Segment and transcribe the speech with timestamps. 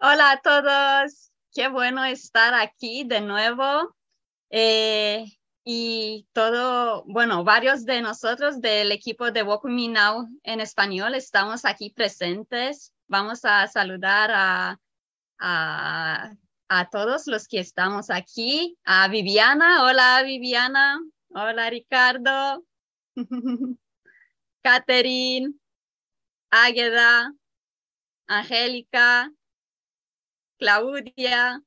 [0.00, 3.96] Hola a todos, qué bueno estar aquí de nuevo.
[4.48, 5.24] Eh,
[5.64, 11.90] y todo, bueno, varios de nosotros del equipo de Walk Now en español estamos aquí
[11.90, 12.94] presentes.
[13.08, 14.80] Vamos a saludar a,
[15.40, 16.30] a,
[16.68, 18.78] a todos los que estamos aquí.
[18.84, 22.64] A Viviana, hola Viviana, hola Ricardo,
[24.62, 25.54] Catherine,
[26.50, 27.34] Águeda,
[28.28, 29.32] Angélica,
[30.58, 31.62] Claudia,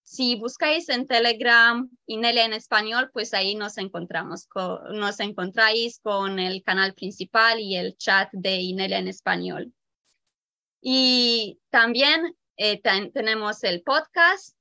[0.02, 4.48] Si buscáis en Telegram Inelia en español, pues ahí nos encontramos,
[4.94, 9.72] nos encontráis con el canal principal y el chat de Inelia en español.
[10.80, 14.55] Y también eh, tenemos el podcast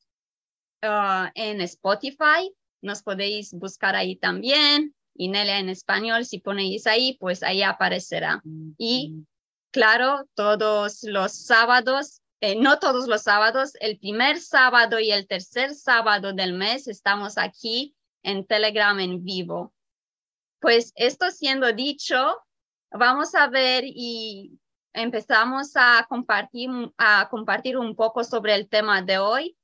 [0.87, 4.95] uh, en Spotify, nos podéis buscar ahí también.
[5.17, 8.41] Inelia en español, si ponéis ahí, pues ahí aparecerá.
[8.77, 9.25] Y
[9.71, 15.73] claro, todos los sábados, eh, no todos los sábados, el primer sábado y el tercer
[15.73, 19.73] sábado del mes estamos aquí en Telegram en vivo.
[20.59, 22.37] Pues esto siendo dicho,
[22.91, 24.59] vamos a ver y
[24.93, 29.57] empezamos a compartir, a compartir un poco sobre el tema de hoy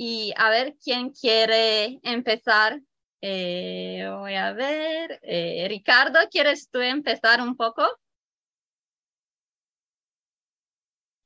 [0.00, 2.80] y a ver quién quiere empezar
[3.20, 5.18] eh, voy a ver.
[5.22, 7.82] Eh, Ricardo, ¿quieres tú empezar un poco?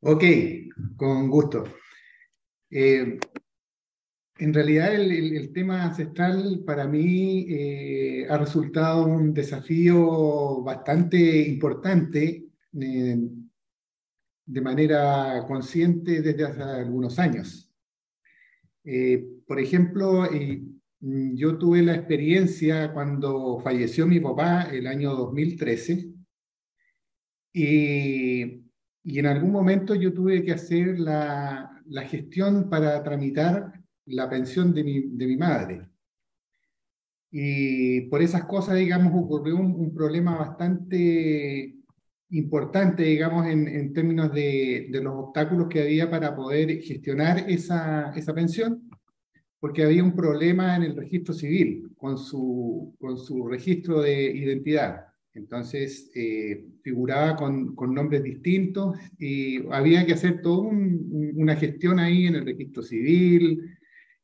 [0.00, 0.24] Ok,
[0.96, 1.64] con gusto.
[2.70, 3.18] Eh,
[4.38, 7.46] en realidad el, tema ancestral para mí
[8.28, 13.20] ha resultado un desafío bastante importante de
[14.60, 17.61] manera consciente desde hace algunos años.
[19.46, 20.26] Por ejemplo,
[21.02, 26.12] Mm, yo tuve la experiencia cuando falleció mi papá el año 2013
[27.52, 28.42] y,
[29.02, 31.68] y en algún momento yo tuve que hacer la,
[32.08, 33.72] gestión para tramitar
[34.06, 35.88] la pensión de mi, de mi, madre.
[37.30, 41.81] Y por esas cosas, digamos, ocurrió un problema bastante
[42.32, 48.12] importante, digamos, en, en términos de, de, los obstáculos que había para poder gestionar esa,
[48.16, 48.88] esa pensión
[49.62, 55.04] porque había un problema en el registro civil con su, con su registro de identidad.
[55.34, 62.26] Entonces, eh, figuraba con, con, nombres distintos y había que hacer toda una gestión ahí
[62.26, 63.60] en el registro civil,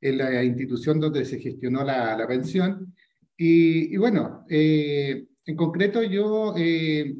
[0.01, 2.93] en la institución donde se gestionó la, la pensión.
[3.37, 7.15] Y, y bueno, eh, en concreto yo eh,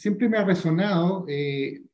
[0.00, 1.26] siempre me ha resonado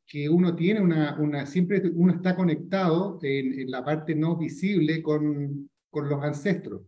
[0.06, 5.69] que uno tiene una, una, siempre uno está conectado en, la parte no visible con,
[5.91, 6.83] con, los ancestros.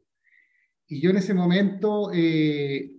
[0.86, 2.92] Y yo en ese momento eh,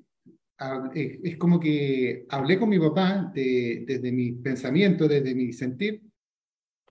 [0.94, 6.02] eh, es como que hablé con mi papá desde mi pensamiento, desde mi sentir,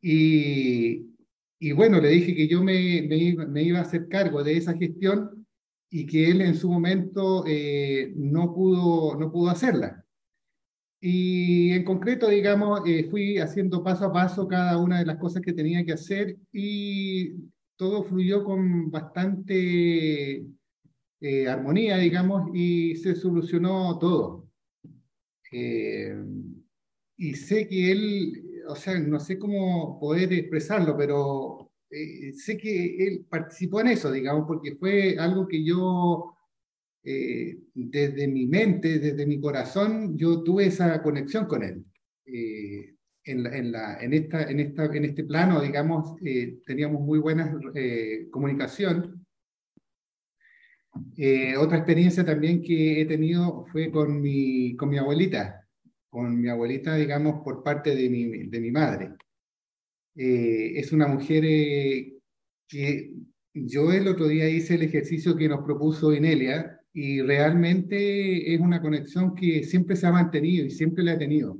[0.01, 1.15] y,
[1.59, 5.47] y bueno, le dije que yo me, me, iba a hacer cargo de esa gestión
[5.91, 10.05] y que él en su momento eh, no, pudo, no pudo hacerla.
[11.01, 15.43] Y en concreto, digamos, eh, fui haciendo paso a paso cada una de las cosas
[15.43, 17.35] que tenía que hacer y
[17.77, 20.45] todo fluyó con bastante
[21.21, 24.49] eh, armonía, digamos, y se solucionó todo.
[25.53, 26.17] Eh,
[27.17, 31.71] y sé que él, o sea, no sé cómo poder expresarlo, pero
[32.35, 36.38] sé que él participó en eso, digamos, porque fue algo que yo
[37.05, 41.85] eh, desde mi mente, desde mi corazón, yo tuve esa conexión con él.
[42.27, 47.19] Eh, en, en, la, en, esta, en, esta, en este plano, digamos, eh, teníamos muy
[47.19, 47.59] buena
[48.31, 49.27] comunicación.
[51.59, 55.67] otra experiencia también que he tenido fue con mi, con mi abuelita.
[56.09, 59.13] con mi abuelita, digamos, por parte de mi, de mi madre.
[60.21, 62.15] Eh, es una mujer eh,
[62.67, 63.13] que
[63.55, 68.83] yo el otro día hice el ejercicio que nos propuso Inelia y realmente es una
[68.83, 71.57] conexión que siempre se ha mantenido y siempre la he tenido.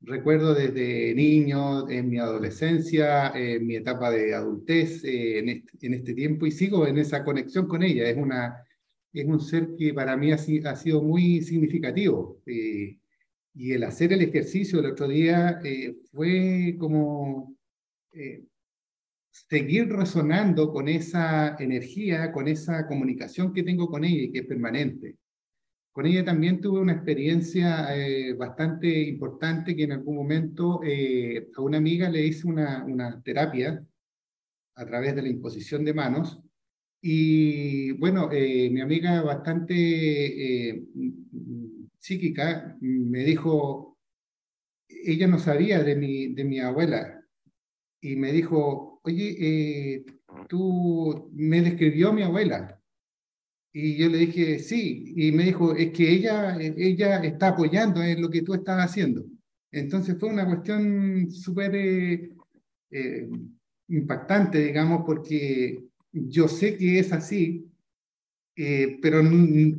[0.00, 5.94] Recuerdo desde niño, en mi adolescencia, en mi etapa de adultez, eh, en, este, en,
[5.94, 8.08] este, tiempo y sigo en esa conexión con ella.
[8.08, 8.64] Es, una,
[9.12, 12.40] es un ser que para mí ha, ha sido muy significativo.
[12.46, 12.98] Eh,
[13.54, 17.56] y el hacer el ejercicio el otro día eh, fue como
[19.32, 24.46] seguir resonando con esa energía, con esa comunicación que tengo con ella y que es
[24.46, 25.16] permanente.
[25.90, 31.60] Con ella también tuve una experiencia eh, bastante importante que en algún momento eh, a
[31.60, 33.84] una amiga le hice una, una, terapia
[34.74, 36.40] a través de la imposición de manos.
[37.00, 40.84] Y bueno, eh, mi amiga bastante
[41.98, 43.98] psíquica me dijo,
[44.88, 47.22] ella no sabía de mi, de mi abuela,
[48.00, 50.04] y me dijo, oye,
[50.48, 52.78] tú me describió mi abuela
[53.72, 58.20] y yo le dije, sí, y me dijo, es que ella, ella está apoyando en
[58.20, 59.24] lo que tú estás haciendo.
[59.70, 62.30] Entonces fue una cuestión súper eh,
[62.90, 63.30] eh,
[63.88, 67.66] impactante, digamos, porque yo sé que es así,
[68.54, 69.22] eh, pero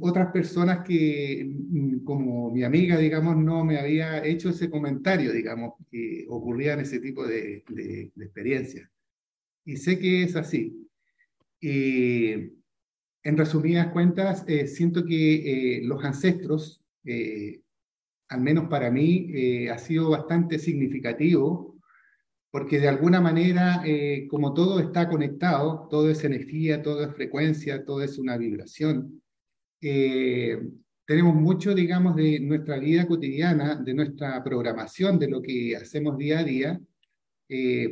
[0.01, 1.55] otras personas que,
[2.03, 7.27] como mi amiga, digamos, no me había hecho ese comentario, digamos, que ocurrían ese tipo
[7.27, 8.89] de, de, de experiencias.
[9.65, 10.89] Y sé que es así.
[11.59, 12.33] Y
[13.23, 17.61] en resumidas cuentas, eh, siento que eh, los ancestros, eh,
[18.27, 21.77] al menos para mí, ha sido bastante significativo,
[22.51, 23.83] porque de alguna manera,
[24.29, 29.21] como todo está conectado, todo es energía, todo es frecuencia, todo es una vibración,
[29.79, 36.39] tenemos mucho, digamos, de nuestra vida cotidiana, de nuestra programación, de lo que hacemos día
[36.39, 36.81] a día,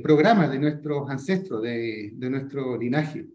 [0.02, 3.28] programas de nuestros ancestros, de, nuestro linaje.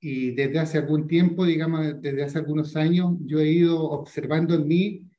[0.00, 4.66] Y desde hace algún tiempo, digamos, desde hace algunos años, yo he ido observando en
[4.66, 5.10] mí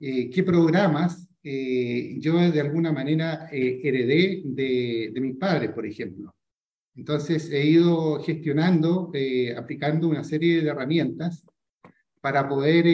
[0.00, 5.86] eh, qué programas eh, yo de alguna manera eh, heredé de, de mis padres, por
[5.86, 6.34] ejemplo.
[6.96, 9.12] Entonces he ido gestionando,
[9.56, 11.44] aplicando una serie de herramientas
[12.20, 12.86] para poder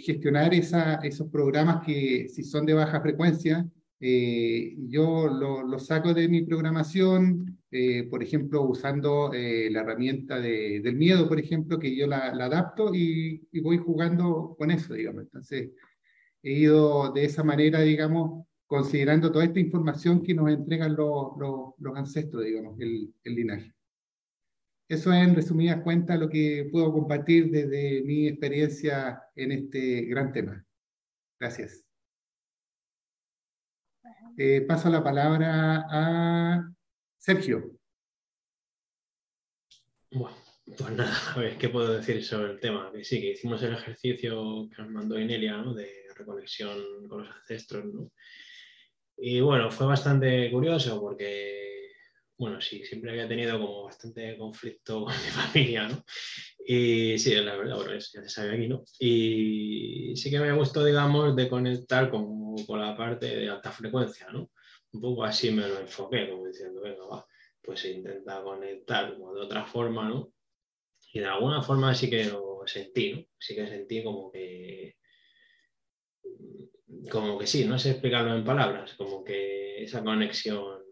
[0.00, 3.66] gestionar esos programas que si son de baja frecuencia,
[4.00, 10.80] yo los lo saco de mi programación, eh, por ejemplo, usando eh, la herramienta de,
[10.80, 15.22] del miedo, por ejemplo, que yo la, adapto y, voy jugando con eso, digamos.
[15.24, 15.70] Entonces,
[16.42, 21.96] he ido de esa manera, digamos, considerando toda esta información que nos entregan los, los,
[21.96, 23.74] ancestros, digamos, el, el, linaje.
[24.88, 30.32] Eso es, en resumidas cuentas, lo que puedo compartir desde mi experiencia en este gran
[30.32, 30.64] tema.
[31.38, 31.87] Gracias.
[34.40, 36.70] Eh, paso la palabra a
[37.16, 37.72] Sergio.
[40.12, 42.92] Bueno, pues nada, a ver, ¿qué puedo decir sobre el tema?
[43.02, 45.56] Sí, que hicimos el ejercicio que nos mandó Inelia.
[45.74, 48.12] De reconexión con los ancestros, ¿no?
[49.16, 51.90] Y bueno, fue bastante curioso porque,
[52.36, 56.04] bueno, sí, siempre había tenido como bastante conflicto con mi familia, ¿no?
[56.70, 58.84] Y sí, la verdad, bueno, ya se sabe aquí, ¿no?
[58.98, 64.28] Y sí que me gustó, digamos, de conectar con, con la parte de alta frecuencia,
[64.30, 64.50] ¿no?
[64.92, 67.26] un poco así me lo enfoqué, como diciendo, venga, va,
[67.62, 70.32] pues intenta conectar como de otra forma, ¿no?
[71.12, 73.24] Y de alguna forma sí que lo sentí, ¿no?
[73.38, 74.96] Sí que sentí como que,
[77.10, 80.82] como que sí, no sé explicarlo en palabras, como que esa conexión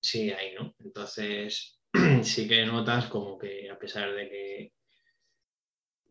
[0.00, 0.74] sí hay, ¿no?
[0.78, 1.80] Entonces
[2.22, 4.72] sí que notas como que a pesar de que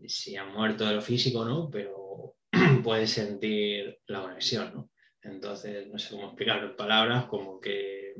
[0.08, 1.70] sí ha muerto de lo físico, ¿no?
[1.70, 2.36] Pero
[2.84, 4.90] puedes sentir la conexión, ¿no?
[5.22, 8.14] Entonces, no sé cómo explicarlo en palabras, como que,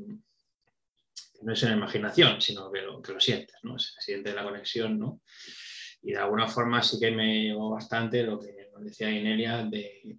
[1.42, 3.78] no es una imaginación, sino que lo, que lo sientes, ¿no?
[3.78, 5.20] Se siente la conexión, ¿no?
[6.02, 10.18] Y de alguna forma sí que me llegó bastante lo que nos decía Inelia, de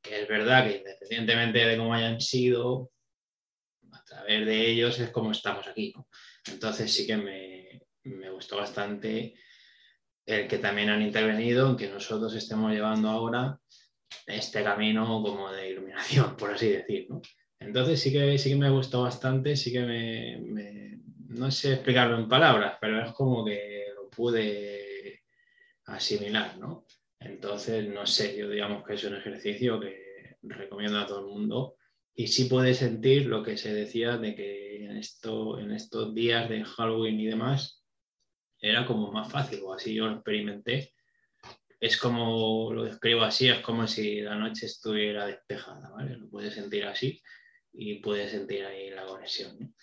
[0.00, 2.90] que es verdad que independientemente de cómo hayan sido,
[3.92, 6.08] a través de ellos es como estamos aquí, ¿no?
[6.46, 9.34] Entonces sí que me, me gustó bastante
[10.26, 13.58] el que también han intervenido, en que nosotros estemos llevando ahora
[14.26, 17.08] este camino como de iluminación, por así decir.
[17.58, 22.28] Entonces sí que, sí que me gustó bastante, sí que me, no sé explicarlo en
[22.28, 25.22] palabras, pero es como que lo pude
[25.86, 26.86] asimilar, ¿no?
[27.20, 31.76] Entonces, no sé, yo digamos que es un ejercicio que recomiendo a todo el mundo
[32.14, 36.48] y sí puede sentir lo que se decía de que en, esto, en estos días
[36.48, 37.83] de Halloween y demás
[38.64, 40.94] era como más fácil, o así yo lo experimenté,
[41.78, 46.16] es como, lo describo así, es como si la noche estuviera despejada, ¿vale?
[46.16, 47.20] Lo puedes sentir así
[47.74, 49.76] y puedes sentir ahí la conexión.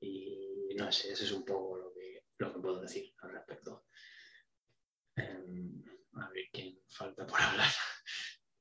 [0.00, 3.86] Y no sé, eso es un poco lo que, lo que puedo decir al respecto.
[5.16, 5.82] Em,
[6.14, 7.72] a ver quién falta por hablar.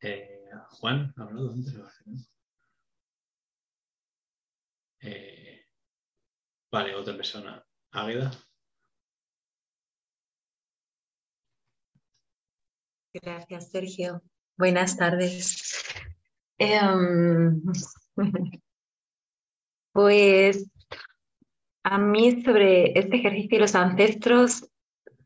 [0.02, 1.76] Eh, Juan, ¿ha hablado antes?
[5.02, 5.68] Eh,
[6.72, 7.64] vale, otra persona.
[7.92, 8.32] Águeda.
[13.22, 14.22] Gracias, Sergio.
[14.58, 15.84] Buenas tardes.
[16.58, 17.62] Em,
[19.92, 20.70] pues
[21.84, 24.68] a mí sobre este ejercicio y los ancestros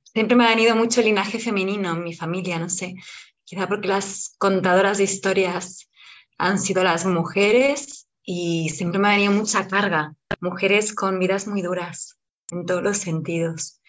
[0.04, 2.96] siempre me ha venido mucho el linaje femenino en mi familia, no sé,
[3.44, 5.90] quizá porque las contadoras de historias
[6.38, 11.62] han sido las mujeres y siempre me ha venido mucha carga, mujeres con vidas muy
[11.62, 12.18] duras
[12.52, 13.82] en todos los sentidos.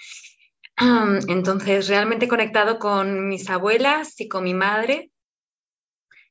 [0.76, 5.12] Entonces, realmente conectado con mis abuelas y con mi madre,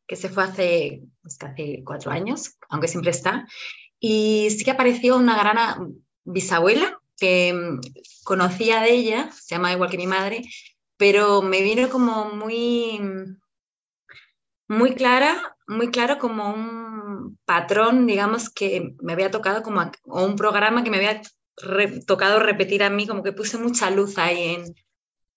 [0.08, 3.48] que se fue hace, pues, hace cuatro años, aunque siempre está.
[4.00, 7.80] Y sí que apareció una gran bisabuela que mm,
[8.24, 10.42] conocía de ella, se llama igual que mi madre,
[10.98, 13.00] pero me vino como muy,
[14.68, 20.36] muy clara, muy claro como un patrón, digamos, que me había tocado como, o un
[20.36, 21.22] programa que me había
[22.06, 24.76] tocado repetir a mí, como que puse mucha luz ahí en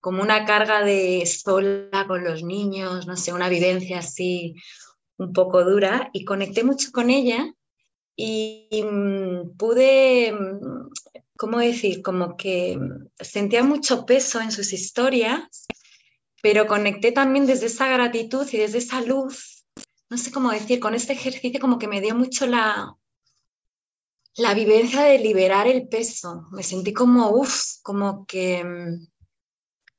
[0.00, 4.54] como una carga de sola con los niños, no sé, una vivencia así
[5.16, 7.54] un poco dura y conecté mucho con ella
[8.16, 10.90] y, mm, pude, mm,
[11.38, 12.02] ¿cómo decir?
[12.02, 12.78] Como que
[13.18, 15.66] sentía mucho peso en sus historias,
[16.42, 19.64] pero conecté también desde esa gratitud y desde esa luz,
[20.10, 22.94] no sé cómo decir, con este ejercicio como que me dio mucho la,
[24.36, 26.46] la vivencia de liberar el peso.
[26.52, 29.06] Me sentí como, uff, como que mm,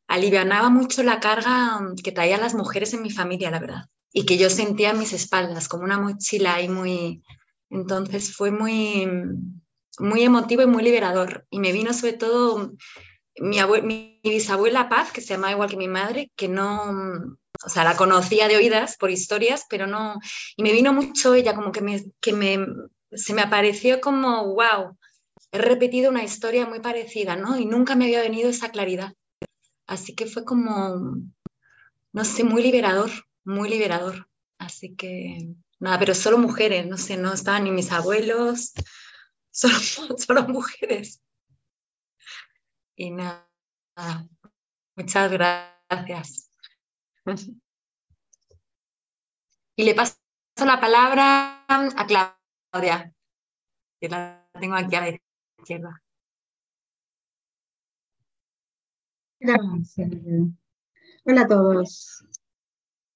[0.08, 3.86] alivianaba mucho la carga mm, que traían las mujeres en mi familia, la verdad.
[4.12, 7.24] Y que yo sentía en mis espaldas, como una mochila ahí muy...
[7.70, 9.62] Entonces fue muy, mm,
[10.00, 11.46] muy emotivo y muy liberador.
[11.50, 12.74] Y me vino sobre todo
[13.38, 16.92] mi, mi, bisabuela Paz, que se llama igual que mi madre, que no,
[17.66, 20.20] o sea, la conocía de oídas por historias, pero no,
[20.56, 22.66] y me vino mucho ella, como que me, que me,
[23.12, 24.98] se me apareció como, wow,
[25.52, 27.58] he repetido una historia muy parecida, ¿no?
[27.58, 29.14] Y nunca me había venido esa claridad.
[29.88, 31.18] Así que fue como,
[32.12, 33.12] no sé, muy liberador,
[33.44, 34.28] muy liberador.
[34.58, 38.74] Así que, nada, pero solo mujeres, no sé, no estaban ni mis abuelos,
[39.52, 41.22] solo, solo mujeres.
[42.96, 43.48] Y nada,
[44.96, 46.52] muchas gracias.
[49.78, 50.16] Y le paso
[50.64, 52.45] la palabra a Claudia.
[52.76, 53.14] Claudia,
[54.02, 55.20] que la tengo aquí a la
[55.60, 56.04] izquierda.
[59.40, 60.12] Gracias.
[61.24, 62.26] Hola a todos.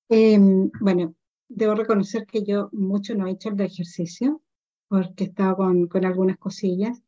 [0.07, 1.13] Em, bueno,
[1.49, 4.41] debo reconocer que yo mucho no he hecho el ejercicio
[4.87, 7.03] porque estaba con, con algunas cosillas,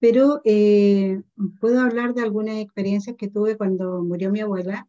[0.00, 1.22] pero eh,
[1.60, 4.88] puedo hablar de algunas experiencias que tuve cuando murió mi abuela,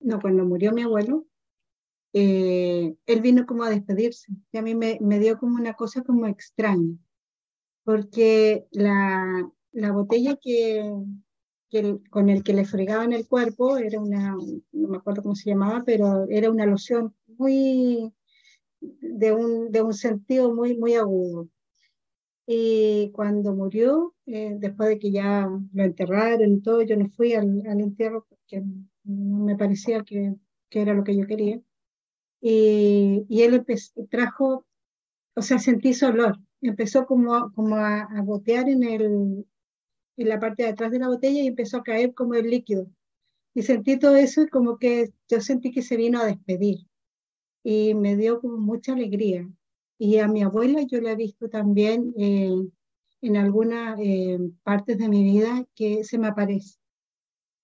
[0.00, 1.27] no, cuando murió mi abuelo,
[2.12, 6.02] eh, él vino como a despedirse y a mí me, me dio como una cosa
[6.02, 6.96] como extraña,
[7.84, 10.92] porque la, la botella que,
[11.70, 14.36] que con el que le fregaban el cuerpo era una,
[14.72, 18.12] no me acuerdo cómo se llamaba, pero era una loción muy,
[18.80, 21.48] de un, de un sentido muy, muy agudo.
[22.46, 27.34] Y cuando murió, eh, después de que ya lo enterraron y todo, yo no fui
[27.34, 28.62] al, al entierro porque
[29.04, 30.34] no me parecía que,
[30.70, 31.60] que era lo que yo quería
[32.40, 33.64] y, él
[34.10, 34.66] trajo,
[35.34, 39.46] o sea, sentí su olor, empezó como, como a, a gotear en, el,
[40.16, 42.88] en la parte de atrás de la botella y empezó a caer como el líquido.
[43.54, 46.86] Y sentí todo eso y como que yo sentí que se vino a despedir
[47.64, 49.48] y me dio como mucha alegría.
[49.98, 52.50] Y a mi abuela yo la he visto también eh,
[53.20, 56.78] en algunas eh, partes de mi vida que se me aparece.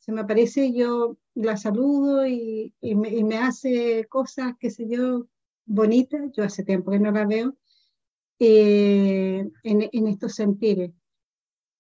[0.01, 5.27] Se me aparece yo la saludo y, y, me, hace cosas, qué sé yo,
[5.67, 7.57] bonitas, yo hace tiempo que no la veo,
[8.39, 10.93] eh, en, en, estos sentires.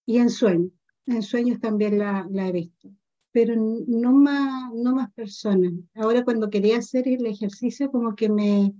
[0.06, 0.72] Y en sueños,
[1.06, 2.90] en sueños también la, la, he visto,
[3.32, 5.72] pero no más, no más personas.
[5.94, 8.74] Ahora cuando quería hacer el ejercicio como que me...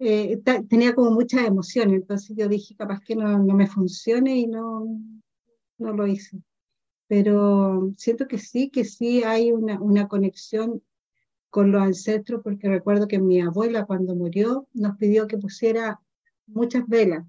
[0.00, 4.46] Eh, tenía como muchas emociones, entonces yo dije capaz que no, no me funcione y
[4.46, 4.86] no,
[5.78, 6.40] no lo hice
[7.08, 10.82] pero siento que sí, que sí hay una, una conexión
[11.50, 16.00] con los ancestros, porque recuerdo que mi abuela cuando murió nos pidió que pusiera
[16.46, 17.26] muchas velas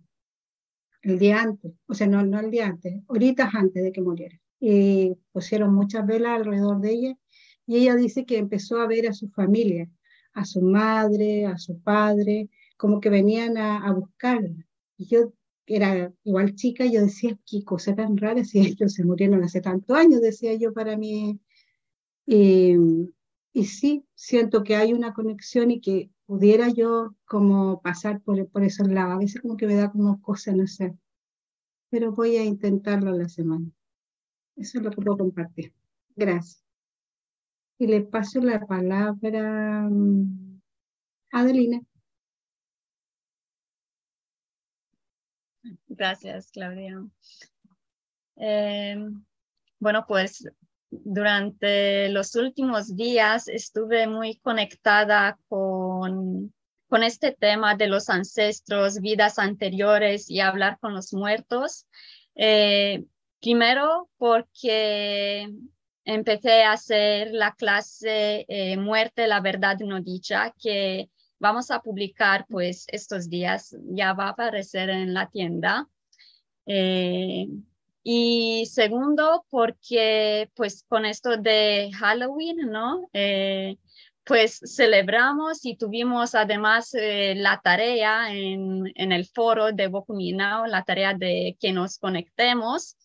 [1.01, 4.39] el día antes, o sea, no, no el día antes, horitas antes de que muriera.
[4.59, 7.17] Y pusieron muchas velas alrededor de ella
[7.65, 9.89] Y ella dice que empezó a ver a su familia,
[10.33, 14.65] a su madre, a su padre, como que venían a, a buscarla.
[14.97, 15.33] Y yo
[15.69, 19.95] era igual chica, yo decía, qué cosa tan rara, si ellos se murieron hace tantos
[19.97, 21.39] años, decía yo para mí.
[22.25, 22.75] Y,
[23.53, 28.63] y sí, siento que hay una conexión y que pudiera yo como pasar por, por
[28.63, 29.15] esos lados.
[29.15, 30.95] A veces como que me da como cosa, no sé.
[31.89, 33.65] Pero voy a intentarlo la semana.
[34.55, 35.73] Eso es lo que puedo compartir.
[36.15, 36.63] Gracias.
[37.79, 40.61] Y le paso la palabra mm,
[41.31, 41.81] a Adelina.
[45.87, 47.03] Gracias, Claudia.
[48.37, 48.97] Eh,
[49.79, 50.47] bueno, pues
[50.89, 56.53] durante los últimos días estuve muy conectada con,
[56.87, 61.85] con este tema de los ancestros, vidas anteriores y hablar con los muertos.
[62.35, 63.03] Eh,
[63.39, 65.49] primero porque
[66.05, 72.45] empecé a hacer la clase eh, Muerte, la verdad no dicha, que vamos a publicar
[72.49, 75.87] pues estos días, ya va a aparecer en la tienda.
[76.65, 77.47] Eh,
[78.03, 83.09] y segundo, porque pues con esto de Halloween, ¿no?
[83.13, 83.77] Eh,
[84.23, 90.83] pues celebramos y tuvimos además eh, la tarea en, en, el foro de Bokuminao, la
[90.83, 92.95] tarea de que nos conectemos.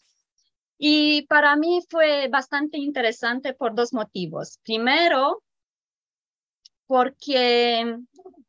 [0.76, 4.58] Y para mí fue bastante interesante por dos motivos.
[4.64, 5.42] Primero,
[6.94, 7.98] porque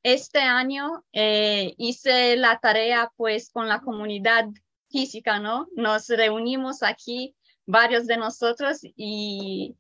[0.03, 4.45] este año eh, hice la tarea pues con la comunidad
[4.87, 5.67] física, ¿no?
[5.75, 7.35] Nos reunimos aquí,
[7.65, 9.75] varios de nosotros, y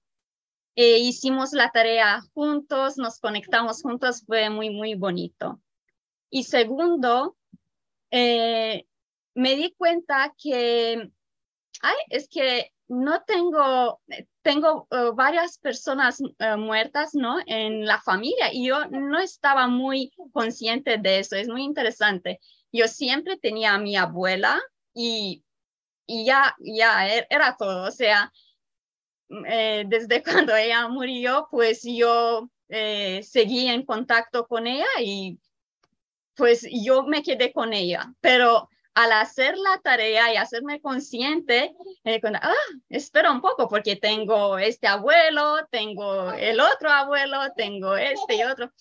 [0.75, 5.61] e hicimos la tarea juntos, nos conectamos juntos, fue muy, muy bonito.
[6.31, 7.37] Y segundo,
[8.09, 8.87] eh,
[9.35, 11.11] me di cuenta que,
[11.83, 14.01] ay, es que no tengo,
[14.41, 17.37] tengo eh, varias personas eh, muertas, ¿no?
[17.45, 22.39] En la familia y yo no estaba muy consciente de eso, es muy interesante.
[22.71, 24.61] Yo siempre tenía a mi abuela
[24.93, 25.43] y,
[26.07, 28.31] ya, ya e, era todo, o sea,
[29.47, 35.39] eh, desde cuando ella murió, pues yo seguí en contacto con ella y
[36.35, 42.21] pues yo me quedé con ella, pero al hacer la tarea y hacerme consciente, eh,
[42.41, 42.53] ah,
[42.89, 48.71] espera un poco porque tengo este abuelo, tengo el otro abuelo, tengo este y otro.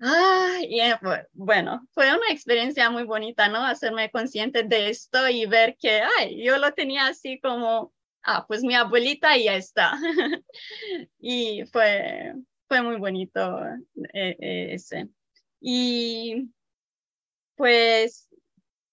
[0.00, 0.98] Ah, y eh,
[1.34, 3.62] bueno, fue una experiencia muy bonita, ¿no?
[3.62, 7.92] Hacerme consciente de esto y ver que, ay, yo lo tenía así como,
[8.22, 9.92] ah, pues mi abuelita y ya está.
[11.18, 12.32] y fue,
[12.66, 13.60] fue muy bonito
[14.14, 14.36] eh,
[14.72, 15.10] ese.
[15.60, 16.50] Y
[17.56, 18.29] pues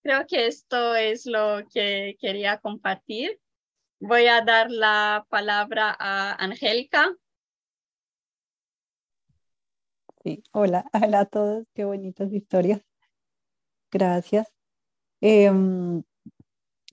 [0.07, 3.41] creo que esto es lo que quería compartir.
[3.99, 7.13] Voy a dar la palabra a Angélica.
[10.23, 12.81] Sí, hola, hola a todos, qué bonitas historias.
[13.91, 14.47] Gracias.
[15.19, 16.01] Em,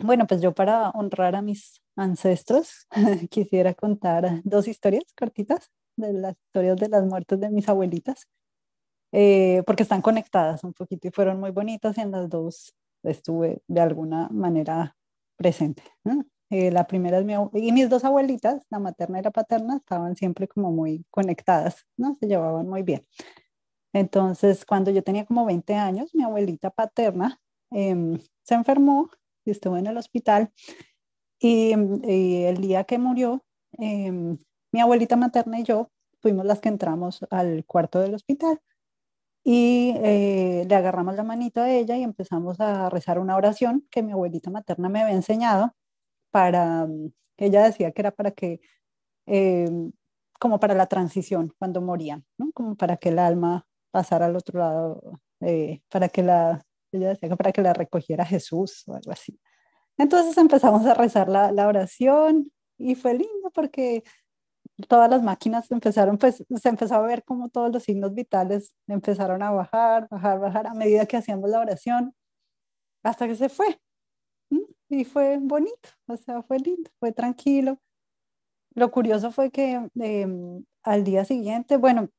[0.00, 2.88] bueno, pues yo para honrar a mis ancestros
[3.31, 8.27] quisiera contar dos historias cortitas de las historias de las muertes de mis abuelitas,
[9.12, 12.74] eh, porque están conectadas un poquito y fueron muy bonitas y en las dos
[13.05, 14.97] estuve de alguna manera
[15.37, 15.83] presente.
[16.51, 20.17] Eh, la primera es mi y mis dos abuelitas, la materna y la paterna, estaban
[20.17, 22.17] siempre como muy conectadas, ¿no?
[22.21, 23.03] Se llevaban muy bien.
[23.93, 27.40] Entonces, cuando yo tenía como 20 años, mi abuelita paterna
[27.71, 29.11] em, se enfermó
[29.45, 30.53] y estuvo en el hospital.
[31.40, 33.45] Y, el día que murió,
[33.79, 34.38] em,
[34.73, 35.90] mi abuelita materna y yo
[36.21, 38.61] fuimos las que entramos al cuarto del hospital
[39.45, 44.03] y eh, le agarramos la manito a ella y empezamos a rezar una oración que
[44.03, 45.75] mi abuelita materna me había enseñado
[46.31, 48.61] para, mm, ella decía que era para que,
[49.27, 49.71] eh,
[50.41, 52.51] como para la transición cuando morían, ¿no?
[52.55, 57.29] como para que el alma pasara al otro lado, eh, para que la, ella decía
[57.29, 59.39] que para que la recogiera Jesús o algo así.
[59.99, 64.05] Entonces empezamos a rezar la, la oración y fue lindo porque
[64.89, 69.43] todas las máquinas empezaron, pues se empezó a ver como todos los signos vitales empezaron
[69.43, 72.15] a bajar, bajar, bajar a medida que hacíamos la oración,
[73.03, 73.79] hasta que se fue.
[74.89, 77.79] Y fue bonito, o sea, fue lindo, fue tranquilo.
[78.75, 82.11] Lo curioso fue que em, al día siguiente, bueno,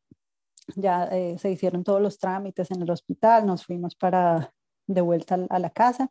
[0.76, 4.54] ya eh, se hicieron todos los trámites en el hospital, nos fuimos para
[4.88, 6.10] de vuelta a la casa.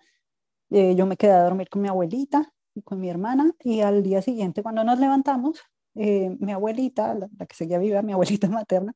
[0.70, 4.02] Eh, yo me quedé a dormir con mi abuelita y con mi hermana y al
[4.02, 5.60] día siguiente cuando nos levantamos
[5.94, 8.94] eh, mi abuelita, la, que seguía viva, mi abuelita materna,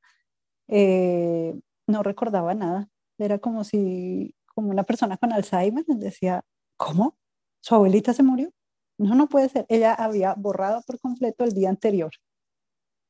[0.69, 2.89] eh, no recordaba nada.
[3.19, 6.45] Era como si, como una persona con Alzheimer, decía,
[6.77, 7.19] ¿cómo?
[7.63, 8.51] ¿Su abuelita se murió?
[8.99, 9.67] No, no puede ser.
[9.69, 12.11] Ella había borrado por completo el día anterior.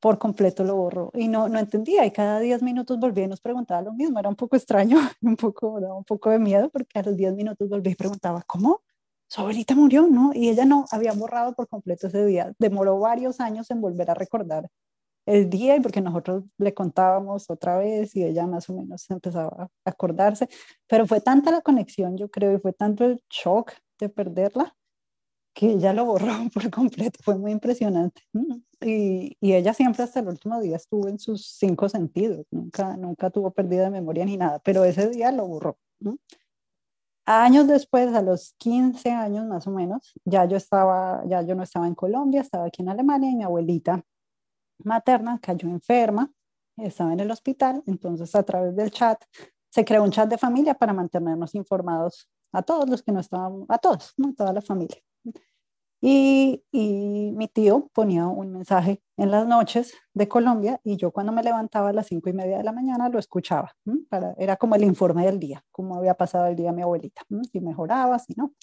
[0.01, 3.41] por completo lo borró y no, no entendía y cada 10 minutos volvía y nos
[3.41, 7.03] preguntaba lo mismo, era un poco extraño, un poco, un poco de miedo porque a
[7.03, 8.83] los 10 minutos volvía y preguntaba, ¿cómo?
[9.29, 10.33] Su abuelita murió, ¿no?
[10.35, 14.15] Y ella no, había borrado por completo ese día, demoró varios años en volver a
[14.15, 14.69] recordar
[15.27, 19.65] el día y porque nosotros le contábamos otra vez y ella más o menos empezaba
[19.85, 20.49] a acordarse,
[20.87, 24.75] pero fue tanta la conexión, yo creo, y fue tanto el shock de perderla
[25.55, 28.23] que ella lo borró por completo, fue muy impresionante.
[28.81, 33.29] Y, y, ella siempre hasta el último día estuvo en sus cinco sentidos, nunca, nunca
[33.31, 35.79] tuvo pérdida de memoria ni nada, pero ese día lo borró.
[37.31, 41.63] Años después, a los 15 años más o menos, ya yo estaba, ya yo no
[41.63, 44.03] estaba en Colombia, estaba aquí en Alemania y mi abuelita
[44.83, 46.33] materna cayó enferma,
[46.79, 49.23] estaba en el hospital, entonces a través del chat
[49.69, 53.67] se creó un chat de familia para mantenernos informados a todos los que no estaban,
[53.69, 54.33] a todos, ¿no?
[54.33, 54.97] toda la familia.
[56.01, 56.65] Y,
[57.37, 61.91] mi tío ponía un mensaje en las noches de Colombia y yo cuando me levantaba
[61.91, 63.77] a las cinco y media de la mañana lo escuchaba.
[64.39, 68.19] Era como el informe del día, cómo había pasado el día mi abuelita, si mejoraba,
[68.19, 68.55] si no.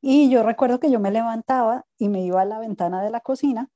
[0.00, 3.20] Y yo recuerdo que yo me levantaba y me iba a la ventana de la
[3.20, 3.70] cocina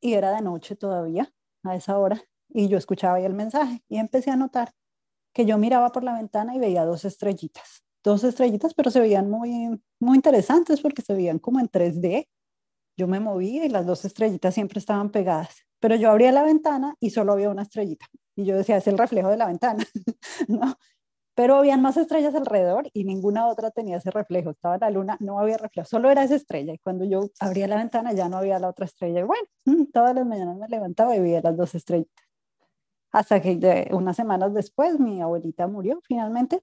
[0.00, 1.32] y era de noche todavía
[1.64, 4.72] a esa hora y yo escuchaba ahí el mensaje y empecé a notar
[5.32, 9.30] que yo miraba por la ventana y veía dos estrellitas, dos estrellitas, pero se veían
[9.30, 12.28] muy, muy interesantes porque se veían como en 3D.
[12.96, 16.94] Yo me movía y las dos estrellitas siempre estaban pegadas, pero yo abría la ventana
[17.00, 18.06] y solo había una estrellita.
[18.36, 19.84] Y yo decía, es el reflejo de la ventana,
[20.48, 20.76] ¿no?
[21.38, 24.50] pero habían más estrellas alrededor y ninguna otra tenía ese reflejo.
[24.50, 26.74] Estaba la luna, no había reflejo, solo era esa estrella.
[26.74, 29.20] Y cuando yo abría la ventana ya no había la otra estrella.
[29.20, 32.08] Y bueno, mm, todas las mañanas me levantaba y veía las dos estrellas.
[33.12, 36.60] Hasta que unas semanas después mi abuelita murió finalmente.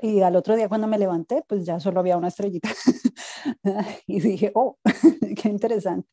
[0.00, 2.68] Y al otro día cuando me levanté, pues ya solo había una estrellita.
[4.06, 4.78] y dije, oh,
[5.42, 6.08] qué interesante.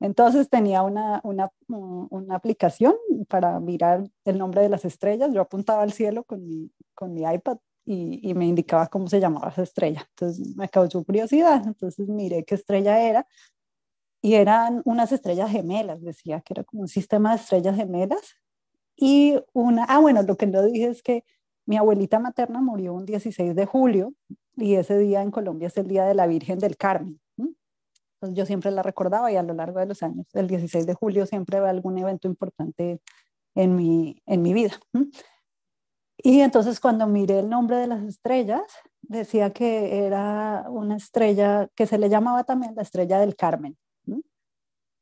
[0.00, 2.94] Entonces tenía una, una, una, aplicación
[3.28, 5.32] para mirar el nombre de las estrellas.
[5.34, 9.18] Yo apuntaba al cielo con mi, con mi iPad y, y, me indicaba cómo se
[9.18, 10.06] llamaba esa estrella.
[10.10, 11.62] Entonces me causó curiosidad.
[11.66, 13.26] Entonces miré qué estrella era.
[14.22, 18.36] Y eran unas estrellas gemelas, decía que era como un sistema de estrellas gemelas.
[18.96, 21.24] Y una, ah, bueno, lo que no dije es que
[21.68, 24.14] mi abuelita materna murió un 16 de julio
[24.56, 27.20] y ese día en Colombia es el Día de la Virgen del Carmen
[28.20, 31.26] yo siempre la recordaba y a lo largo de los años, el 16 de julio
[31.26, 33.00] siempre va algún evento importante
[33.54, 34.78] en mi, en mi vida.
[36.20, 38.62] Y entonces cuando miré el nombre de las estrellas,
[39.02, 43.76] decía que era una estrella que se le llamaba también la estrella del Carmen.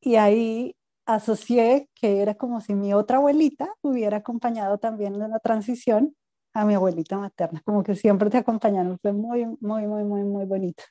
[0.00, 0.76] Y ahí
[1.06, 6.14] asocié que era como si mi otra abuelita hubiera acompañado también en la transición
[6.56, 10.46] a mi abuelita materna, como que siempre te acompañaron, fue muy, muy, muy, muy, muy
[10.46, 10.84] bonito.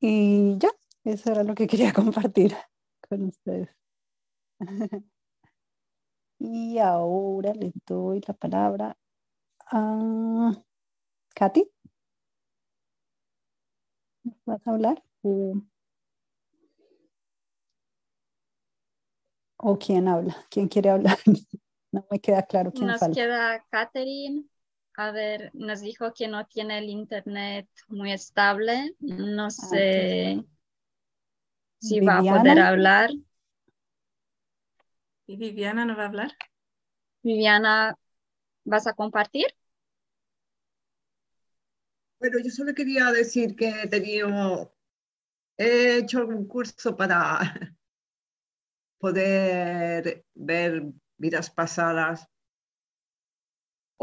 [0.00, 0.68] Y ya,
[1.04, 2.54] eso era lo que quería compartir
[3.08, 3.70] con ustedes.
[6.38, 8.98] y ahora le doy la palabra
[9.70, 10.52] a
[11.34, 11.70] Katy.
[14.44, 15.02] ¿Vas a hablar?
[19.56, 20.36] ¿O, quién habla?
[20.50, 21.16] ¿Quién quiere hablar?
[21.92, 24.51] no me queda claro quién Nos queda Catherine.
[24.96, 28.94] A ver, nos dijo que no tiene el internet muy estable.
[29.00, 30.42] No sé
[31.88, 33.10] si va a poder hablar.
[35.26, 36.30] ¿Y Viviana no va a hablar?
[37.24, 37.96] Viviana,
[38.64, 39.46] ¿vas a compartir?
[42.18, 44.72] Bueno, yo solo quería decir que he tenido,
[45.58, 47.40] he hecho algún curso para
[48.98, 50.82] poder ver
[51.18, 52.28] vidas pasadas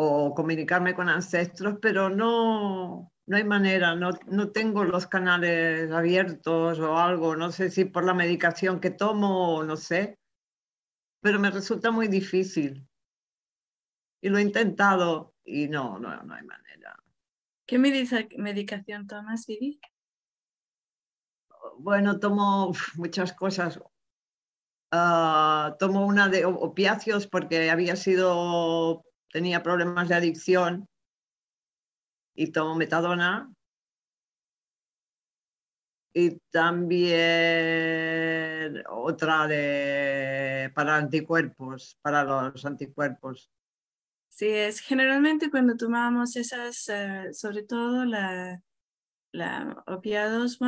[0.02, 6.80] o comunicarme con ancestros, pero no, no hay manera, no, no, tengo los canales abiertos
[6.80, 10.18] o algo, no sé si por la medicación que tomo o no sé,
[11.22, 12.88] pero me resulta muy difícil.
[14.22, 16.96] Y lo he intentado y no, no, no hay manera.
[17.66, 19.82] ¿Qué medicación tomas, Vivi?
[21.78, 23.82] Bueno, tomo muchas cosas.
[24.92, 30.88] Ah, tomo una de opiáceos porque había sido, tenía problemas de adicción
[32.36, 33.52] y tomo metadona.
[36.14, 37.22] Y también
[38.90, 43.52] otra de para anticuerpos, para los anticuerpos.
[44.30, 48.64] Sí, es generalmente cuando tomamos esas, eh, sobre todo la,
[49.32, 50.60] la opiados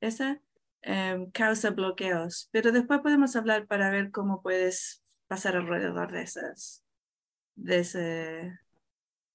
[0.00, 0.40] esa
[0.82, 6.84] em, causa bloqueos, pero después podemos hablar para ver cómo puedes pasar alrededor de esas,
[7.56, 8.60] de ese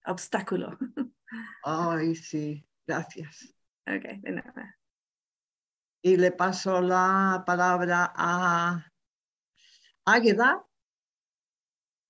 [0.06, 0.78] obstáculo.
[1.64, 3.54] Ay, sí, gracias.
[3.86, 4.78] Ok, de nada.
[6.02, 8.86] Y le paso la palabra a
[10.06, 10.66] Águeda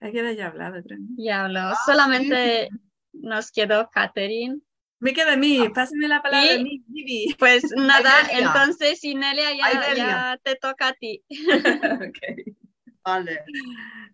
[0.01, 0.97] Aquella ya hablado, creo.
[1.15, 1.73] Ya habló.
[1.85, 2.69] Solamente
[3.13, 4.59] nos quedó Catherine.
[4.99, 7.35] Me queda a mí, pásame la palabra a mí, Vivi.
[7.39, 11.23] Pues nada, entonces Inelia ya, ya te toca a ti.
[12.09, 12.55] Ok.
[13.03, 13.43] Vale.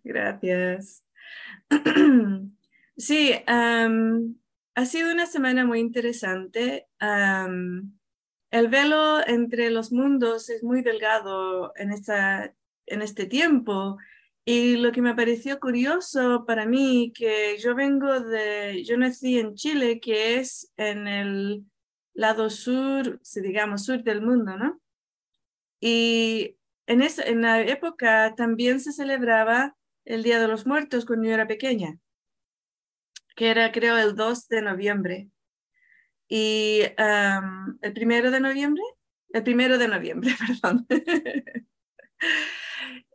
[0.04, 1.04] Gracias.
[3.00, 6.88] Sí, ha sido una semana muy interesante.
[7.00, 12.56] El velo entre los mundos es muy delgado en, esta,
[12.88, 13.98] en este tiempo.
[14.46, 19.54] Y lo que me pareció curioso para mí, que yo vengo de, yo nací en
[19.54, 21.66] Chile, que es en el
[22.14, 24.82] lado sur, si digamos, sur del mundo, ¿no?
[25.80, 29.77] Y en, esa, en la época también se celebraba
[30.08, 32.00] el Día de los Muertos cuando yo era pequeña,
[33.36, 35.30] que era creo el 2 de noviembre.
[36.30, 36.82] Y
[37.82, 38.84] el primero de noviembre,
[39.30, 40.88] el primero de noviembre, perdón.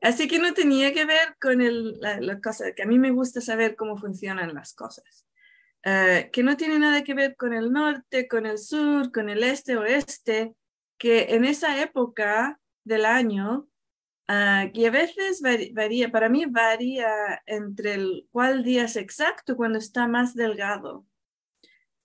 [0.00, 3.10] Así que no tenía que ver con el, la, la cosa, que a mí me
[3.10, 5.26] gusta saber cómo funcionan las cosas.
[5.84, 9.42] Eh, que no tiene nada que ver con el norte, con el sur, con el
[9.42, 10.54] este, oeste,
[10.98, 13.68] que en esa época del año
[14.34, 15.42] Ah, y a veces
[15.74, 21.04] varía, para mí varía entre el cuál día es exacto cuando está más delgado.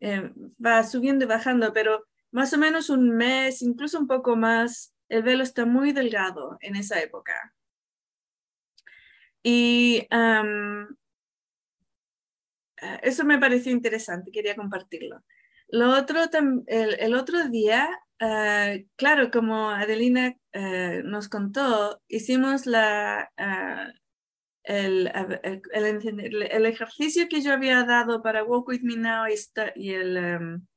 [0.02, 4.94] Eh, va subiendo y bajando, pero más o menos un mes, incluso un poco más,
[5.08, 7.56] el velo está muy delgado en esa época.
[9.42, 10.44] Y ah,
[13.04, 15.24] eso me pareció interesante, quería compartirlo.
[15.70, 16.20] Lo otro,
[16.68, 23.92] el otro día, ah, claro, como Adelina eh, nos contó, hicimos la, ah,
[24.64, 25.12] el,
[25.44, 29.26] el, el ejercicio que yo había dado para Walk With Me Now
[29.76, 30.68] y, el em,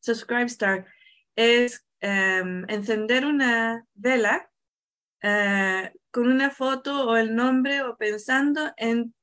[0.00, 0.86] Subscribe Star
[1.36, 4.50] es em, encender una vela
[5.22, 9.14] eh, con una foto o el nombre o pensando en,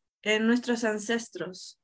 [0.42, 1.80] nuestros ancestros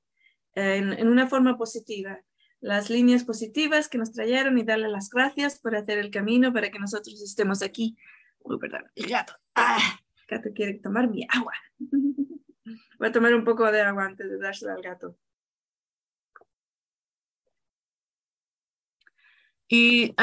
[0.53, 2.19] en una forma positiva.
[2.63, 6.71] Las líneas positivas que nos trajeron y darle las gracias por hacer el camino para
[6.71, 7.97] que nosotros estemos aquí.
[8.39, 9.33] Uy, perdón, el gato.
[9.53, 9.99] Ah,
[10.29, 11.51] el gato quiere tomar mi agua.
[12.99, 15.17] Voy a tomar un poco de agua antes de dársela al gato.
[19.67, 20.13] Y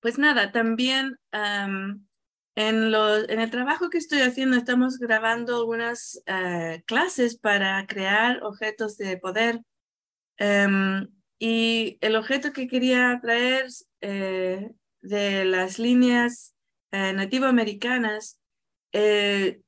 [0.00, 2.06] pues nada, también am,
[2.56, 8.42] en, los- en el trabajo que estoy haciendo estamos grabando algunas eh, clases para crear
[8.42, 9.60] objetos de poder.
[10.38, 13.66] Em, y el objeto que quería traer
[14.00, 14.70] eh,
[15.02, 16.54] de las líneas
[16.92, 18.40] eh, nativoamericanas
[18.92, 19.60] eh,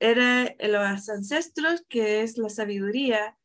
[0.00, 3.36] era los ancestros, que es la sabiduría,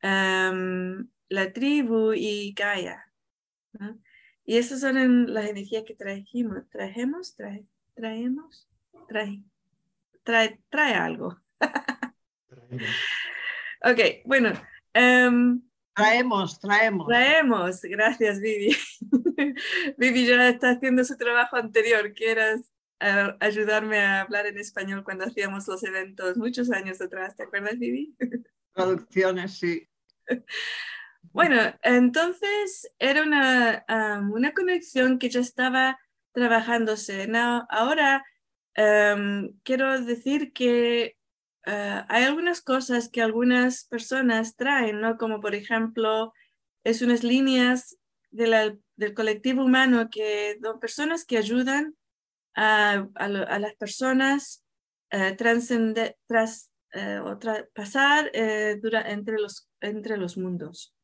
[0.00, 3.12] em, la tribu y Gaia.
[3.72, 4.00] ¿no?
[4.44, 8.68] Y esas son las energías que trajimos, trajemos, trae, traemos,
[9.08, 9.42] trae,
[10.22, 11.36] trae, trae algo.
[13.82, 14.52] Ok, bueno.
[14.94, 15.62] em,
[15.96, 17.06] Traemos, traemos.
[17.08, 18.76] Traemos, gracias Vivi.
[19.96, 22.54] Vivi ya está haciendo su trabajo anterior, que era
[23.40, 28.14] ayudarme a hablar en español cuando hacíamos los eventos muchos años atrás, ¿te acuerdas Vivi?
[28.74, 29.88] Traducciones, sí.
[31.32, 35.98] Bueno, entonces era una, am, una conexión que ya estaba
[36.32, 37.26] trabajándose.
[37.70, 38.22] Ahora
[38.74, 41.16] em, quiero decir que
[41.66, 45.16] eh, hay algunas cosas que algunas personas traen, ¿no?
[45.18, 46.32] Como por ejemplo,
[46.84, 47.98] es unas líneas
[48.30, 51.96] de la- del colectivo humano que son personas que ayudan
[52.54, 54.64] a, a a las personas
[55.36, 60.94] transcende- tras, o tra- pasar eh, dura- entre, los, entre los mundos.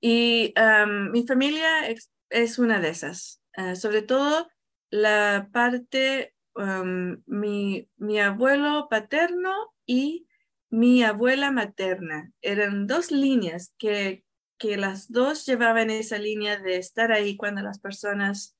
[0.00, 2.10] Y am, mi familia es,
[2.58, 4.48] una de esas, eh, sobre todo
[4.90, 6.33] la parte,
[7.26, 10.26] mi, mi abuelo paterno y
[10.70, 12.32] mi abuela materna.
[12.42, 14.24] Eran dos líneas que,
[14.58, 18.56] que las dos llevaban esa línea de estar ahí cuando las personas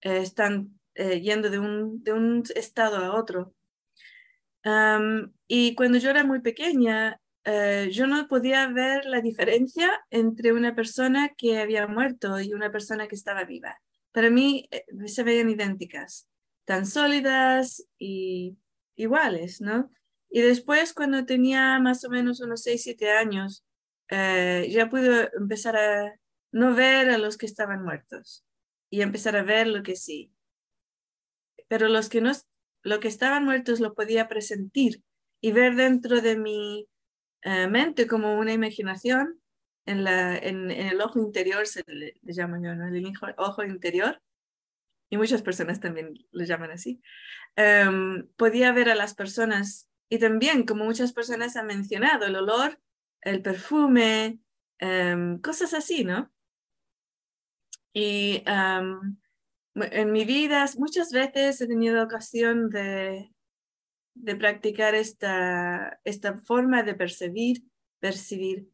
[0.00, 3.54] eh, están eh, yendo de un, de un estado a otro.
[5.48, 10.74] Y cuando yo era muy pequeña, eh, yo no podía ver la diferencia entre una
[10.74, 13.80] persona que había muerto y una persona que estaba viva.
[14.12, 14.68] Para mí
[15.06, 16.28] se veían idénticas,
[16.64, 18.56] tan sólidas y
[18.96, 19.90] iguales, ¿no?
[20.30, 23.64] Y después, cuando tenía más o menos unos 6, 7 años,
[24.08, 26.14] eh, ya pude empezar a
[26.52, 28.44] no ver a los que estaban muertos
[28.90, 30.32] y empezar a ver lo que sí.
[31.68, 32.32] Pero los que no,
[32.82, 35.02] lo que estaban muertos lo podía presentir
[35.40, 36.88] y ver dentro de mi
[37.42, 39.40] eh, mente como una imaginación
[39.86, 42.86] en, la, en, el ojo interior, se le, le llamo yo, ¿no?
[42.86, 44.20] el ojo interior.
[45.12, 47.02] Y muchas personas también lo llaman así,
[47.54, 52.80] em, podía ver a las personas y también, como muchas personas han mencionado, el olor,
[53.20, 54.40] el perfume,
[54.78, 56.32] em, cosas así, ¿no?
[57.92, 63.34] Y en mi vida muchas veces he tenido ocasión de,
[64.14, 67.64] de practicar esta, esta forma de percibir,
[68.00, 68.66] percibir.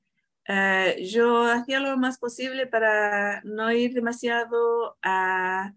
[0.47, 5.75] Eh, yo hacía lo más posible para no ir demasiado a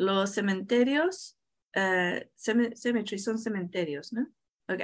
[0.00, 1.36] los cementerios.
[1.76, 4.26] Uh, son cementerios, ¿no?
[4.68, 4.80] Ok.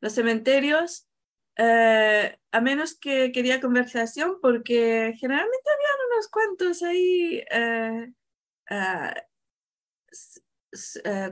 [0.00, 1.08] Los cementerios,
[1.56, 8.12] eh, a menos que quería conversación, porque generalmente había unos cuantos ahí eh,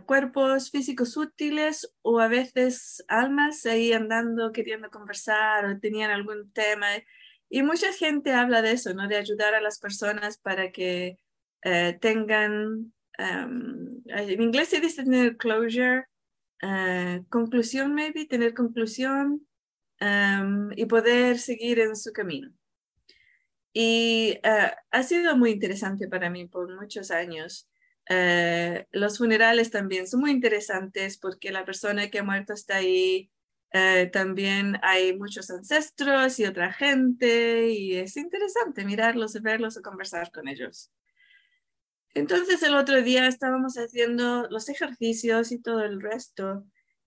[0.05, 6.89] cuerpos físicos útiles o a veces almas ahí andando queriendo conversar o tenían algún tema.
[7.49, 9.07] Y mucha gente habla de eso, ¿no?
[9.07, 11.19] De ayudar a las personas para que
[12.01, 16.05] tengan, em, en inglés se dice tener closure,
[16.63, 19.47] eh, conclusión, maybe, tener conclusión
[20.01, 22.53] em, y poder seguir en su camino.
[23.73, 27.69] Y ha sido muy interesante para mí por muchos años.
[28.09, 33.31] Eh, los funerales también son muy interesantes porque la persona que ha muerto está ahí.
[33.73, 40.33] Eh, también hay muchos ancestros y otra gente y es interesante mirarlos, verlos o conversar
[40.33, 40.91] con ellos.
[42.15, 46.65] Entonces el otro día estábamos haciendo los ejercicios y todo el resto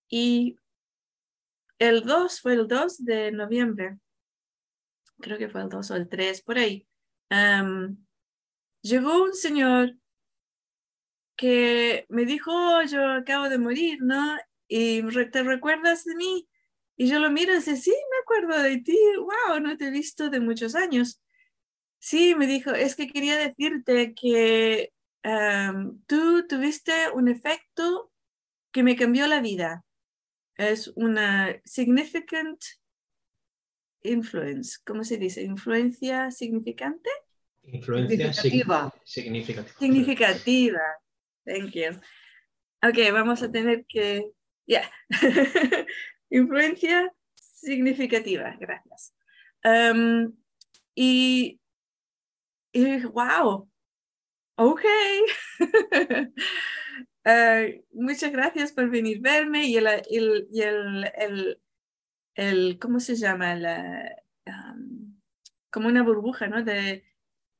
[0.07, 0.57] y
[1.79, 3.97] el 2 fue el 2 de noviembre,
[5.19, 6.87] creo que fue el 2 o el 3, por ahí.
[8.83, 9.95] llegó un señor
[11.35, 14.37] que me dijo, oh, yo acabo de morir, ¿no?
[14.67, 16.47] Y te recuerdas de mí.
[16.97, 19.91] Y yo lo miro y dice, sí, me acuerdo de ti, wow, no te he
[19.91, 21.19] visto de muchos años.
[22.01, 24.91] Sí, me dijo, es que quería decirte que
[26.07, 28.11] tú tuviste un efecto
[28.71, 29.85] que me cambió la vida.
[30.57, 32.59] Es una significant
[34.01, 35.43] influence, ¿cómo se dice?
[35.43, 37.11] ¿Influencia significante?
[37.65, 39.71] Influencia significativa.
[39.77, 40.81] Significativa.
[41.45, 41.99] Thank you.
[42.81, 44.25] Ok, vamos a tener que,
[44.65, 44.91] ya,
[46.31, 49.13] influencia significativa, gracias.
[49.63, 50.33] Um,
[50.95, 51.60] y,
[52.71, 53.69] y, wow,
[54.55, 54.81] ok.
[57.25, 60.47] uh, muchas gracias por venir a verme y el, el,
[61.15, 61.61] el,
[62.35, 63.55] el, ¿cómo se llama?
[63.55, 64.15] La,
[65.69, 66.63] como una burbuja, ¿no?
[66.63, 67.05] De,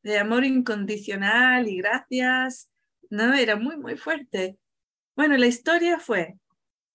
[0.04, 2.72] de amor incondicional y gracias
[3.12, 4.58] no, era muy, muy fuerte.
[5.16, 6.40] Bueno, la historia fue,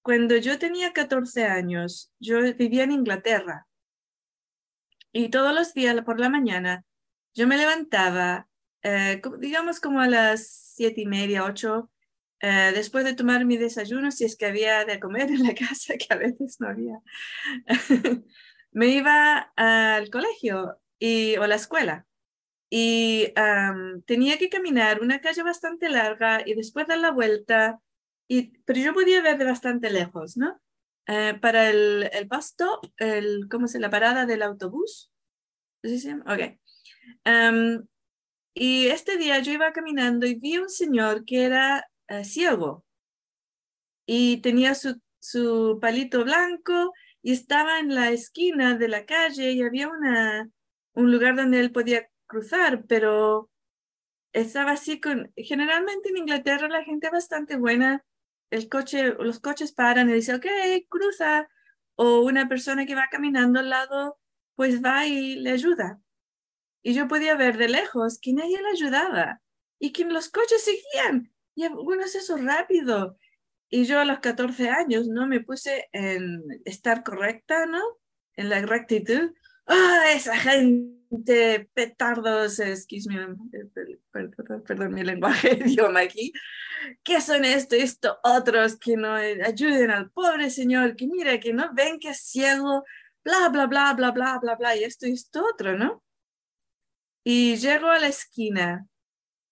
[0.02, 3.66] cuando yo tenía 14 años, yo vivía en Inglaterra
[5.12, 6.84] y todos los días por la mañana
[7.36, 8.48] yo me levantaba,
[8.82, 11.90] eh, digamos como a las siete y media, ocho,
[12.40, 15.94] eh, después de tomar mi desayuno, si es que había de comer en la casa,
[15.96, 17.00] que a veces no había,
[18.72, 22.06] me iba al colegio y, o la escuela
[22.68, 23.32] y
[24.06, 27.80] tenía que caminar una calle bastante larga y después dar la vuelta,
[28.28, 30.60] y, pero yo podía ver de bastante lejos, ¿no?
[31.06, 32.54] Eh, para el, el bus
[32.96, 35.12] el, ¿cómo se la parada del autobús?
[35.84, 36.00] ¿Sí
[37.24, 37.86] Ok.
[38.54, 42.84] y este día yo iba caminando y vi un señor que era eh, ciego
[44.06, 49.62] y tenía su, su palito blanco y estaba en la esquina de la calle y
[49.62, 50.48] había una,
[50.94, 53.50] un lugar donde él podía cruzar, pero
[54.32, 58.04] estaba así con, generalmente en Inglaterra la gente es bastante buena,
[58.50, 60.46] el coche, los coches paran y dice, ok,
[60.88, 61.48] cruza,
[61.96, 64.18] o una persona que va caminando al lado,
[64.54, 66.00] pues va y le ayuda.
[66.86, 69.40] Y yo podía ver de lejos que nadie le ayudaba
[69.80, 71.32] y que los coches seguían.
[71.56, 73.18] Y algunos eso rápido.
[73.68, 77.82] Y yo a los 14 años no me puse en estar correcta, ¿no?
[78.36, 79.32] En la rectitud.
[79.66, 81.68] ¡Ah, esa gente!
[81.74, 83.34] petardos, excuse me,
[84.64, 86.32] perdón, mi lenguaje idioma aquí,
[87.02, 91.72] ¿qué son esto, esto, otros que no ayuden al pobre señor, que mira, que no
[91.74, 92.84] ven que es ciego,
[93.24, 96.02] bla, bla, bla, bla, bla, bla, bla, y esto esto otro, ¿no?
[97.28, 98.86] Y llego a la esquina,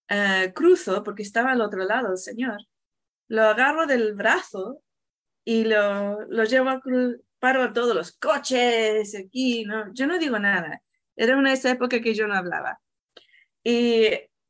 [0.09, 2.57] eh, cruzo, porque estaba al otro lado el señor,
[3.27, 4.81] lo agarro del brazo
[5.45, 6.81] y lo, lo llevo a
[7.39, 9.93] paro a todos los coches aquí, ¿no?
[9.93, 10.81] Yo no digo nada
[11.15, 12.79] era una esa época que yo no hablaba.
[13.63, 14.05] Y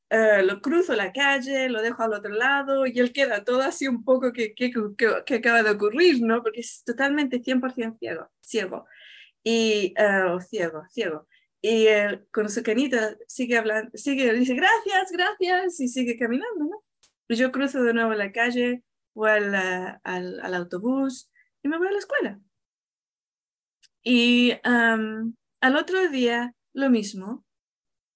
[0.10, 3.88] eh, lo cruzo la calle, lo dejo al otro lado y él queda todo así
[3.88, 4.72] un poco que, que,
[5.26, 6.44] que, acaba de ocurrir, ¿no?
[6.44, 8.86] Porque es totalmente 100% ciego, ciego.
[9.44, 11.28] Y, uh, ciego, ciego.
[11.62, 16.84] Y él con su canita sigue hablando, sigue, dice gracias, gracias y sigue caminando, ¿no?
[17.28, 18.84] Y yo cruzo de nuevo la calle,
[19.16, 21.32] voy al, al, al autobús
[21.64, 22.40] y me voy a la escuela.
[24.04, 27.44] Y al otro día, lo mismo,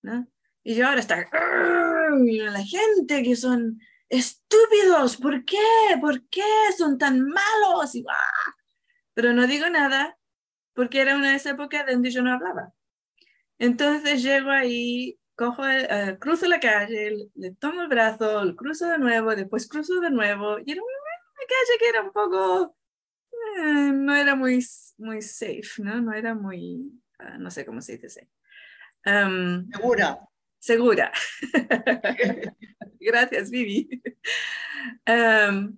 [0.03, 0.27] ¿no?
[0.63, 5.57] Y yo ahora está, la gente que son estúpidos, ¿por qué?
[5.99, 6.43] ¿Por qué
[6.77, 7.95] son tan malos?
[7.95, 8.05] Y,
[9.15, 10.15] Pero no digo nada
[10.73, 12.71] porque era una de esas épocas donde yo no hablaba.
[13.59, 18.97] Entonces llego ahí, cojo, eh, cruzo la calle, le tomo el brazo, lo cruzo de
[18.97, 20.57] nuevo, después cruzo de nuevo.
[20.65, 22.75] Y era una, calle que era un poco,
[23.31, 24.65] eh, no era muy,
[24.97, 26.01] muy safe, ¿no?
[26.01, 28.29] No era muy, ah, no sé cómo se dice.
[29.03, 30.19] Segura
[30.59, 31.11] segura.
[32.99, 33.89] Gracias, Vivi.
[35.05, 35.77] Em,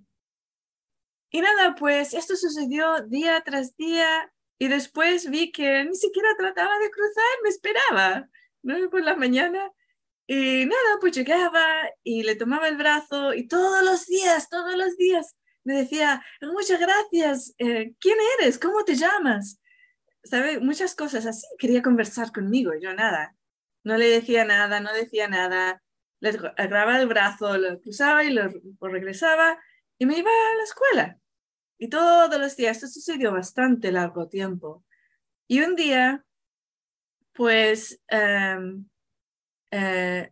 [1.29, 4.31] y nada, pues esto sucedió día tras día
[4.61, 8.29] y después vi que ni siquiera trataba de cruzar, me esperaba,
[8.61, 8.91] ¿no?
[8.91, 9.71] Por la mañana.
[10.27, 14.97] Y nada, pues llegaba y le tomaba el brazo y todos los días, todos los
[14.97, 18.59] días me decía, muchas gracias, eh, ¿quién eres?
[18.59, 19.59] ¿Cómo te llamas?
[20.23, 20.59] ¿Sabe?
[20.59, 21.47] Muchas cosas así.
[21.57, 23.35] Quería conversar conmigo, yo nada.
[23.83, 25.81] No le decía nada, no decía nada.
[26.19, 28.47] Le agarraba el brazo, lo cruzaba y lo,
[28.79, 29.59] regresaba
[29.97, 31.20] y me iba a la escuela.
[31.81, 34.85] Y todos los días, esto sucedió bastante largo tiempo.
[35.47, 36.23] Y un día,
[37.33, 38.87] pues, em,
[39.71, 40.29] eh,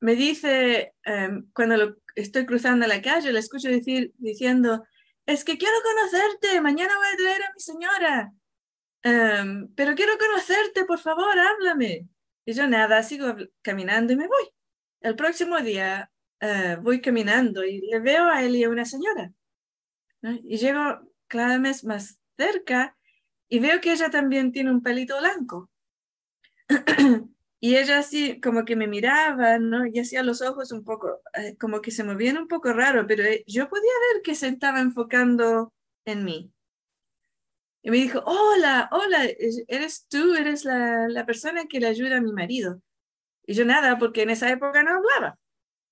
[0.00, 4.84] me dice, em, cuando estoy cruzando la calle, le escucho decir, diciendo,
[5.26, 8.32] es que quiero conocerte, mañana voy a traer a mi señora,
[9.02, 12.08] em, pero quiero conocerte, por favor, háblame.
[12.44, 14.44] Y yo nada, sigo caminando y me voy.
[15.00, 16.10] El próximo día
[16.40, 19.32] eh, voy caminando y le veo a él y a una señora.
[20.44, 20.80] Y llego
[21.26, 22.96] cada vez más cerca
[23.48, 25.70] y veo que ella también tiene un pelito blanco.
[27.60, 29.86] y ella así como que me miraba, ¿no?
[29.86, 33.22] Y hacía los ojos un poco, eh, como que se movían un poco raro, pero
[33.24, 35.72] eh, yo podía ver que se estaba enfocando
[36.04, 36.50] en mí.
[37.82, 39.24] Y me dijo, hola, hola,
[39.68, 42.80] eres tú, eres la, la, persona que le ayuda a mi marido.
[43.46, 45.38] Y yo nada, porque en esa época no hablaba.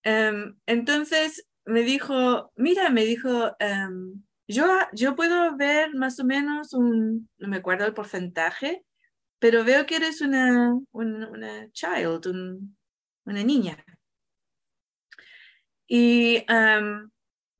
[0.05, 6.75] Em, entonces me dijo, mira, me dijo, em, yo, yo puedo ver más o menos
[6.75, 8.85] un, no me acuerdo el porcentaje,
[9.39, 12.27] pero veo que eres una, una, una child,
[13.25, 13.85] una niña.
[15.87, 17.11] Y em,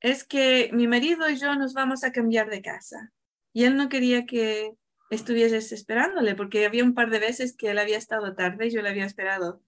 [0.01, 3.11] es que mi marido y yo nos vamos a cambiar de casa.
[3.53, 4.71] Y él no quería que
[5.09, 8.81] estuvieses esperándole, porque había un par de veces que él había estado tarde y yo
[8.81, 9.61] le había esperado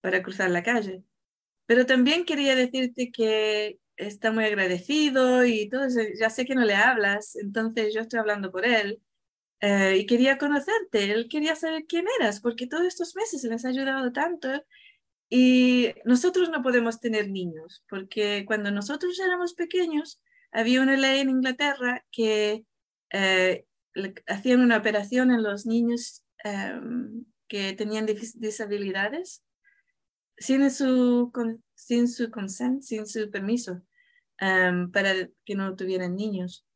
[0.00, 1.02] para cruzar la calle.
[1.72, 5.86] Pero también quería decirte que está muy agradecido y todo.
[6.20, 9.00] Ya sé que no le hablas, entonces yo estoy hablando por él.
[9.62, 13.64] Eh, y quería conocerte, él quería saber quién eras, porque todos estos meses le has
[13.64, 14.48] ayudado tanto.
[15.30, 20.20] Y nosotros no podemos tener niños, porque cuando nosotros éramos pequeños,
[20.50, 22.66] había una ley en Inglaterra que
[23.12, 23.64] eh,
[24.26, 29.42] hacían una operación en los niños em, que tenían disabilidades
[30.42, 31.32] sin su,
[31.74, 33.82] sin su consent, sin su permiso,
[34.38, 36.66] em, para que no tuvieran niños.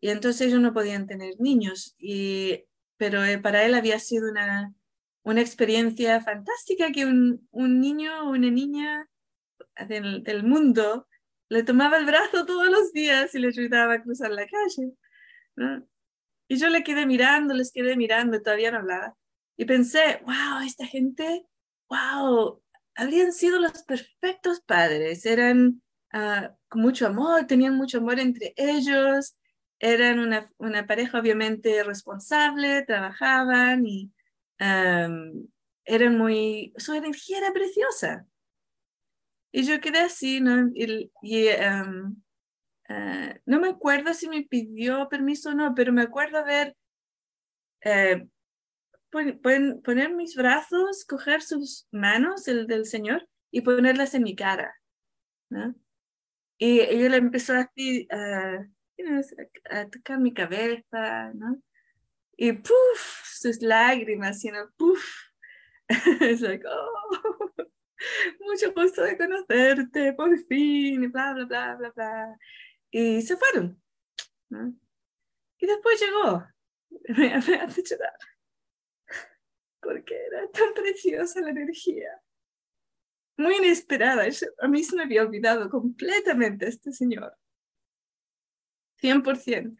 [0.00, 2.64] Y entonces ellos no podían tener niños, y,
[2.96, 4.74] pero eh, para él había sido una,
[5.22, 9.08] una experiencia fantástica que un, un niño o una niña
[9.86, 11.06] del, del mundo
[11.50, 14.92] le tomaba el brazo todos los días y le ayudaba a cruzar la calle.
[16.48, 19.14] Y yo le quedé mirando, les quedé mirando, todavía no hablaba.
[19.56, 21.44] Y pensé, wow, esta gente,
[21.88, 22.62] wow,
[23.00, 25.82] habrían sido los perfectos padres, eran
[26.12, 29.38] uh, con mucho amor, tenían mucho amor entre ellos,
[29.78, 34.12] eran una, una pareja obviamente responsable, trabajaban y
[34.60, 35.48] um,
[35.86, 38.26] eran muy, su energía era preciosa.
[39.50, 40.68] Y yo quedé así, ¿no?
[40.74, 42.22] Y, y um,
[42.90, 46.76] eh, no me acuerdo si me pidió permiso o no, pero me acuerdo haber
[47.80, 48.28] eh,
[49.10, 54.74] poner mis brazos, coger sus manos, el del Señor, y ponerlas en mi cara.
[55.50, 55.74] ¿no?
[56.58, 58.66] Y ella empezó así a,
[59.90, 61.60] tocar mi cabeza, ¿no?
[62.36, 65.04] Y puff, sus lágrimas, know, puff.
[66.20, 67.50] es like, oh,
[68.40, 72.38] mucho gusto de conocerte, por fin, bla, bla, bla, bla, bla
[72.90, 73.80] y se fueron.
[75.58, 76.46] Y después llegó,
[77.16, 78.18] me, hace llorar,
[79.80, 82.08] porque era tan preciosa la energía,
[83.36, 84.24] muy inesperada.
[84.60, 87.34] a mí se me había olvidado completamente este señor,
[89.00, 89.76] 100%.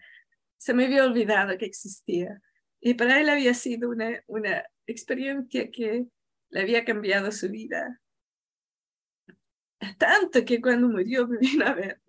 [0.56, 2.40] Se me había olvidado que existía.
[2.80, 6.06] Y para él había sido una, una experiencia que
[6.50, 8.00] le había cambiado su vida
[9.98, 12.00] tanto que cuando murió me vino a ver.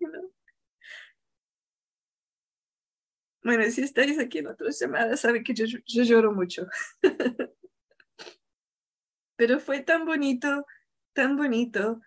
[3.42, 6.66] Bueno, si estáis aquí en otras llamadas, saben que yo, yo lloro mucho.
[9.42, 10.66] Pero fue tan bonito,
[11.14, 12.00] tan bonito.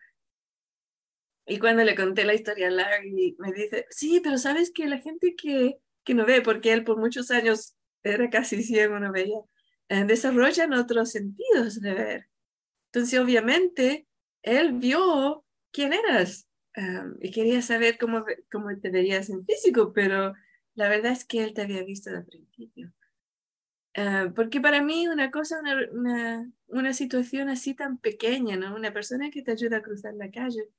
[1.45, 4.99] Y cuando le conté la historia a Larry, me dice, sí, pero sabes que la
[4.99, 5.75] gente que,
[6.05, 9.41] que no ve, porque él por muchos años era casi ciego, no veía,
[9.89, 12.29] eh, desarrollan otros sentidos de ver.
[12.93, 14.07] Entonces, obviamente,
[14.41, 16.47] él vio quién eras
[17.19, 20.35] y quería saber cómo, cómo te veías en físico, pero
[20.73, 22.93] la verdad es que él te había visto al principio.
[23.93, 25.59] Ah, porque para mí una cosa,
[25.91, 28.75] una, una, situación así tan pequeña, ¿no?
[28.75, 30.69] Una persona que te ayuda a cruzar la calle,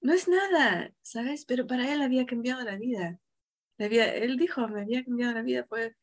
[0.00, 1.44] no es nada, ¿sabes?
[1.44, 3.20] Pero para él había cambiado la vida.
[3.78, 5.96] había, él dijo, me había cambiado la vida, fue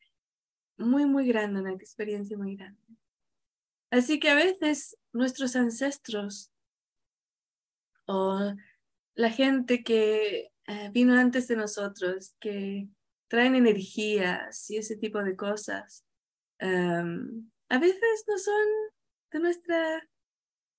[0.76, 2.80] muy, muy grande, una experiencia muy grande.
[3.90, 6.50] Así que a veces nuestros ancestros
[8.06, 8.54] o
[9.14, 12.88] la gente que eh, vino antes de nosotros, que
[13.28, 16.04] traen energías y ese tipo de cosas,
[16.58, 18.66] em, a veces no son
[19.32, 20.08] de nuestra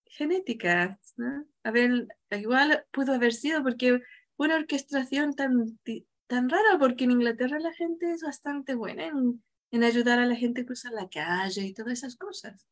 [0.06, 1.00] genética.
[1.16, 1.46] ¿no?
[1.64, 4.02] A ver, igual pudo haber sido porque
[4.38, 5.80] una orquestación tan,
[6.28, 10.36] tan rara, porque en Inglaterra la gente es bastante buena en, en ayudar a la
[10.36, 12.68] gente a cruzar la calle y todas esas cosas.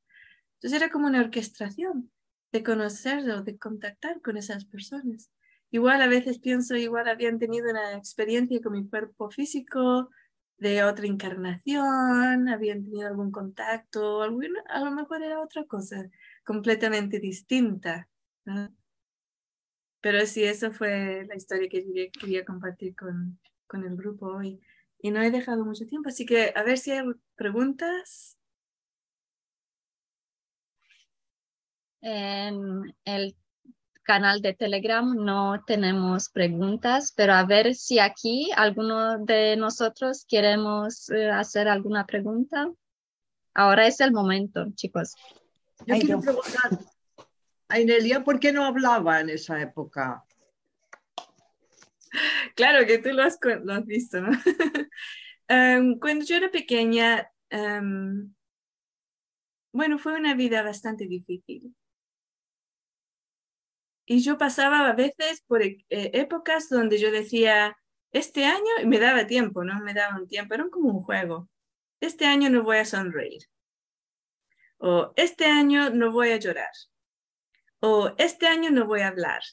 [0.56, 2.12] Entonces era como una orquestación
[2.52, 5.32] de conocer o de contactar con esas personas.
[5.72, 10.10] Igual a veces pienso, igual habían tenido una experiencia con mi cuerpo físico
[10.60, 16.10] de otra encarnación, habían tenido algún contacto, algún, a lo mejor era otra cosa
[16.44, 18.10] completamente distinta.
[20.02, 24.60] Pero sí, esa fue la historia que quería, quería compartir con, con el grupo hoy.
[25.02, 27.06] Y no he dejado mucho tiempo, así que a ver si hay
[27.36, 28.38] preguntas.
[32.02, 33.36] En el
[34.10, 41.12] canal de Telegram no tenemos preguntas, pero a ver si aquí alguno de nosotros queremos
[41.12, 42.72] eh, hacer alguna pregunta.
[43.54, 45.14] Ahora es el momento, chicos.
[45.86, 46.80] Yo quiero preguntar
[47.68, 50.26] a Inelia, ¿por qué no hablaba en esa época?
[52.56, 53.38] Claro que tú lo has,
[53.86, 54.32] visto, ¿no?
[55.48, 58.34] Em, cuando yo era pequeña, em,
[59.72, 61.76] bueno, fue una vida bastante difícil.
[64.12, 67.78] Y yo pasaba a veces por eh, épocas donde yo decía,
[68.12, 69.80] este año, y me daba tiempo, ¿no?
[69.82, 71.48] Me daba un tiempo, era como un juego.
[72.02, 73.44] Este año no voy a sonreír.
[74.80, 76.72] O este año no voy a llorar.
[77.82, 79.44] O este año no voy a hablar.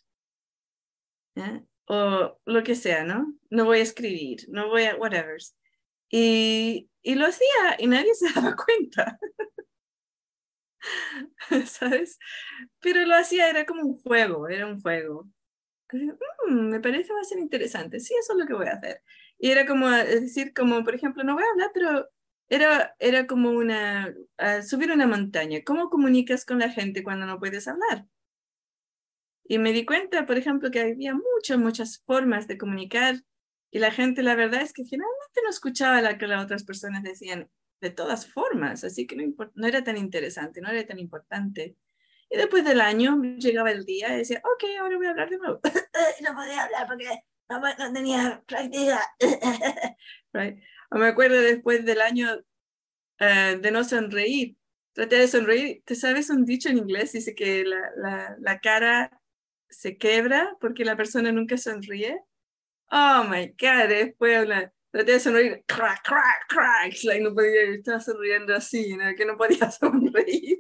[1.35, 1.63] ¿eh?
[1.85, 3.35] O lo que sea, ¿no?
[3.51, 5.37] No voy a escribir, no voy a whatever.
[6.09, 9.19] Y, y lo hacía y nadie se daba cuenta.
[11.67, 12.19] ¿sabes?
[12.81, 15.29] Pero lo hacía, era como un juego, era un juego.
[16.49, 19.03] Mm, me parece va a ser interesante, sí, eso es lo que voy a hacer.
[19.39, 22.09] Y era como decir, como por ejemplo, no voy a hablar, pero
[22.49, 24.15] era, era como una,
[24.67, 25.61] subir una montaña.
[25.65, 28.07] ¿Cómo comunicas con la gente cuando no puedes hablar?
[29.45, 33.23] Y me di cuenta, por ejemplo, que había muchas, muchas formas de comunicar
[33.71, 37.03] y la gente, la verdad es que generalmente no escuchaba lo que las otras personas
[37.03, 37.51] decían
[37.81, 41.77] de todas formas, así que no, no era tan interesante, no era tan importante.
[42.31, 45.39] Y después del año llegaba el día y decía, ok, ahora voy a hablar de
[45.39, 45.61] nuevo.
[46.23, 47.09] no podía hablar porque
[47.49, 49.01] no, no tenía práctica.
[50.33, 50.59] right.
[50.91, 52.37] Me acuerdo después del año
[53.21, 54.57] uh, de no sonreír.
[54.93, 55.83] Traté de sonreír.
[55.85, 57.13] ¿Te sabes un dicho en inglés?
[57.13, 59.21] Dice que la, la, la cara
[59.69, 62.19] se quebra porque la persona nunca sonríe.
[62.91, 68.01] Oh my God, después hablar traté de sonreír, crack, crack, crack, like, no podía, estaba
[68.01, 69.15] sonriendo así, ¿no?
[69.15, 70.59] que no podía sonreír.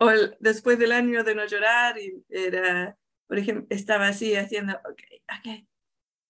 [0.00, 5.02] o después del año de no llorar, y era, por ejemplo, estaba así haciendo, ok,
[5.38, 5.64] ok,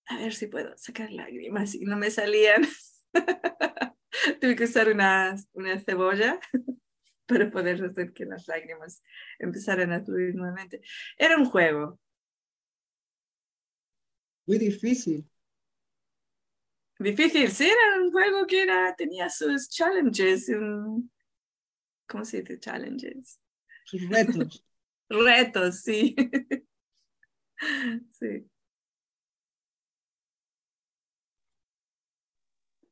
[0.09, 2.63] a ver si puedo sacar lágrimas y no me salían.
[4.41, 6.39] Tuve que usar una, una cebolla
[7.27, 9.03] para poder hacer que las lágrimas
[9.39, 10.83] empezaran a fluir nuevamente.
[11.17, 11.99] Era un juego.
[14.45, 15.27] Muy difícil.
[17.03, 20.50] Difícil, sí, era un juego que era, tenía sus challenges.
[22.07, 23.40] ¿Cómo se dice challenges?
[23.84, 24.64] Sus retos.
[25.09, 26.14] retos, sí.
[28.12, 28.46] sí.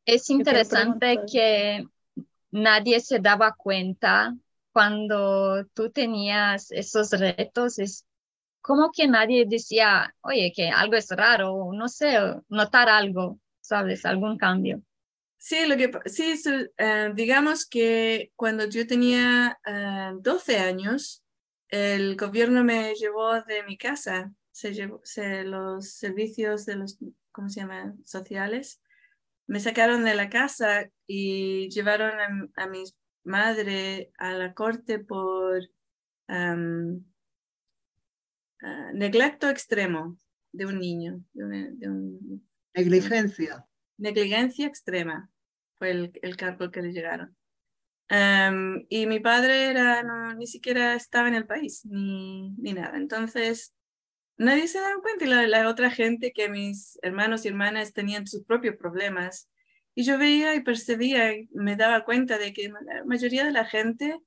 [0.05, 1.87] Es interesante que
[2.51, 4.35] nadie se daba cuenta
[4.73, 7.79] cuando tú tenías esos retos.
[7.79, 8.07] Es
[8.61, 13.39] como que nadie decía, oye, que algo es raro, no sé, notar algo.
[13.71, 14.05] ¿Sabes?
[14.05, 14.83] ¿Algún cambio?
[15.39, 16.35] Sí, lo que, sí
[16.77, 19.59] eh, digamos que cuando yo tenía
[20.21, 21.25] 12 eh, años,
[21.69, 26.99] el gobierno me llevó de mi casa, se llevó, se, los servicios de los,
[27.31, 27.95] ¿cómo se llama?
[28.05, 28.83] Sociales.
[29.47, 32.83] Me sacaron de la casa y llevaron a, mi
[33.23, 35.61] madre a la corte por
[36.29, 37.05] um,
[38.95, 40.19] neglecto extremo
[40.53, 41.25] de un niño.
[42.75, 43.67] Negligencia.
[43.99, 45.31] Negligencia extrema
[45.79, 47.37] fue el, el cargo que le llegaron.
[48.11, 50.03] Em, y mi padre era,
[50.35, 52.97] ni siquiera estaba en el país, ni, ni nada.
[52.99, 53.73] Entonces,
[54.37, 58.45] nadie se daba cuenta y la, otra gente que mis hermanos y hermanas tenían sus
[58.45, 59.49] propios problemas.
[59.95, 63.65] Y yo veía y percibía, y me daba cuenta de que la mayoría de la
[63.65, 64.19] gente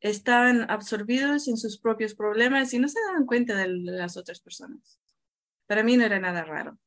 [0.00, 4.98] estaban absorbidos en sus propios problemas y no se daban cuenta de las otras personas.
[5.66, 6.78] Para mí no era nada raro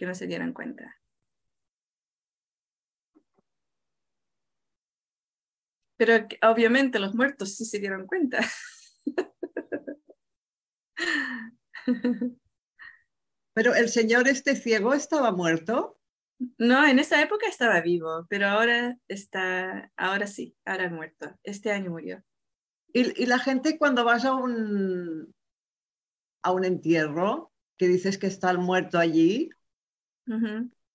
[0.00, 0.96] que no se dieran cuenta.
[5.98, 8.40] Pero obviamente los muertos sí se dieron cuenta.
[13.52, 16.00] Pero el señor este ciego estaba muerto.
[16.56, 21.38] No, en esa época estaba vivo, pero ahora está, ahora sí, ahora muerto.
[21.42, 22.24] Este año murió.
[22.94, 25.34] Y, la gente cuando vas a un,
[26.42, 29.50] a un entierro, que dices que está el muerto allí,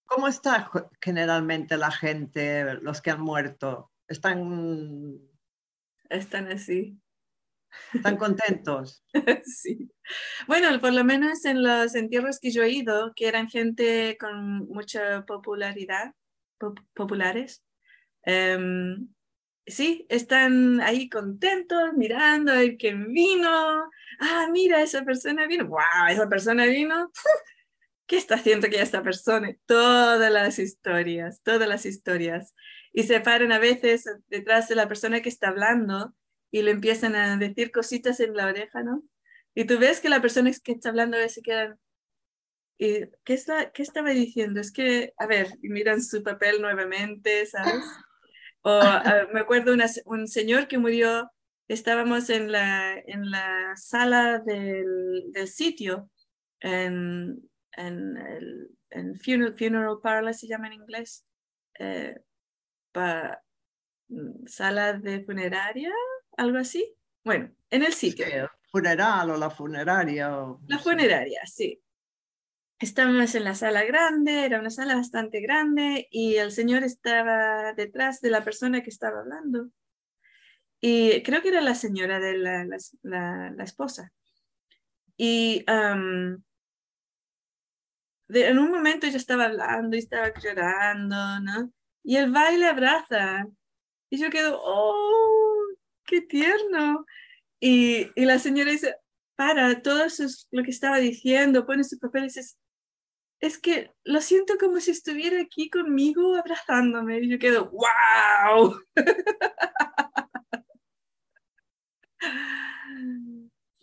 [0.05, 0.69] ¿cómo está
[1.01, 3.91] generalmente la gente, los que han muerto?
[4.07, 5.19] están...
[6.09, 6.99] Están así.
[7.93, 9.03] Están contentos.
[9.43, 9.91] sí.
[10.47, 14.67] Bueno, por lo menos en los entierros que yo he ido, que eran gente con
[14.67, 16.13] mucha popularidad,
[16.93, 17.63] populares,
[18.23, 19.09] em,
[19.65, 23.89] sí, están ahí contentos, mirando el que vino.
[24.19, 25.65] Ah, mira, esa persona vino.
[25.65, 26.07] ¡Wow!
[26.09, 27.11] Esa persona vino.
[28.07, 29.55] ¿Qué está haciendo que esta persona?
[29.65, 32.53] Todas las historias, todas las historias
[32.93, 36.13] y se paran a veces detrás de la persona que está hablando
[36.49, 39.03] y le empiezan a decir cositas en la oreja, ¿no?
[39.53, 41.77] Y tú ves que la persona que está hablando a veces quedan,
[42.77, 43.37] ¿y qué,
[43.73, 44.61] qué estaba diciendo?
[44.61, 47.83] Es que, a ver, miran su papel nuevamente, ¿sabes?
[48.61, 48.79] O
[49.33, 49.75] me acuerdo
[50.05, 51.29] un señor que murió,
[51.67, 56.09] estábamos en la, en la sala del, del sitio,
[56.61, 61.25] en, en, el, en funeral, funeral parlor se llama en inglés,
[61.79, 62.15] eh,
[64.09, 65.91] Mm, sala de funeraria,
[66.37, 66.95] algo así.
[67.23, 68.25] Bueno, en el sitio.
[68.71, 70.29] funeral o la funeraria.
[70.67, 71.81] la funeraria, sí.
[72.77, 78.19] Estábamos en la sala grande, era una sala bastante grande y el señor estaba detrás
[78.19, 79.69] de la persona que estaba hablando.
[80.81, 82.65] Y creo que era la señora de la,
[83.01, 84.11] la, esposa.
[85.17, 85.63] Y
[88.29, 91.71] en un momento ella estaba hablando y estaba llorando, ¿no?
[92.05, 93.47] y el baile abraza.
[94.09, 95.65] Y yo quedo, oh,
[96.05, 97.05] qué tierno.
[97.59, 98.95] Y, y la señora dice,
[99.35, 102.41] para, todo eso es lo que estaba diciendo, pone su papel y dice,
[103.39, 107.19] es que lo siento como si estuviera aquí conmigo abrazándome.
[107.19, 108.79] Y yo quedo, wow.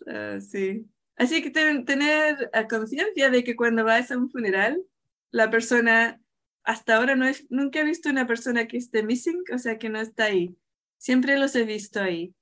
[0.05, 0.85] Ah, sí.
[1.15, 4.83] Así que tener conciencia de que cuando vas a un funeral,
[5.31, 6.19] la persona
[6.63, 9.89] hasta ahora no es, nunca he visto una persona que esté missing, o sea, que
[9.89, 10.55] no está ahí.
[10.97, 12.33] Siempre los he visto ahí.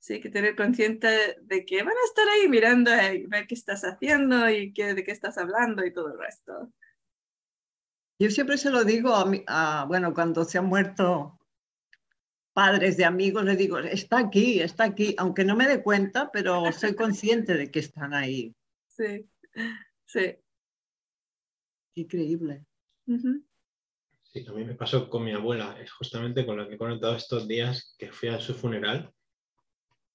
[0.00, 1.10] Sí, hay que tener conciencia
[1.40, 2.96] de que van a estar ahí mirando, a
[3.28, 6.72] ver qué estás haciendo y qué, de qué estás hablando y todo el resto.
[8.18, 11.38] Yo siempre se lo digo a, a bueno, cuando se han muerto
[12.52, 16.70] padres de amigos, le digo, está aquí, está aquí, aunque no me dé cuenta, pero
[16.72, 18.54] soy consciente de que están ahí.
[18.88, 19.26] Sí,
[20.06, 20.36] sí.
[21.94, 22.64] Increíble.
[24.32, 27.16] Sí, a mí me pasó con mi abuela, es justamente con la que he conectado
[27.16, 29.12] estos días que fui a su funeral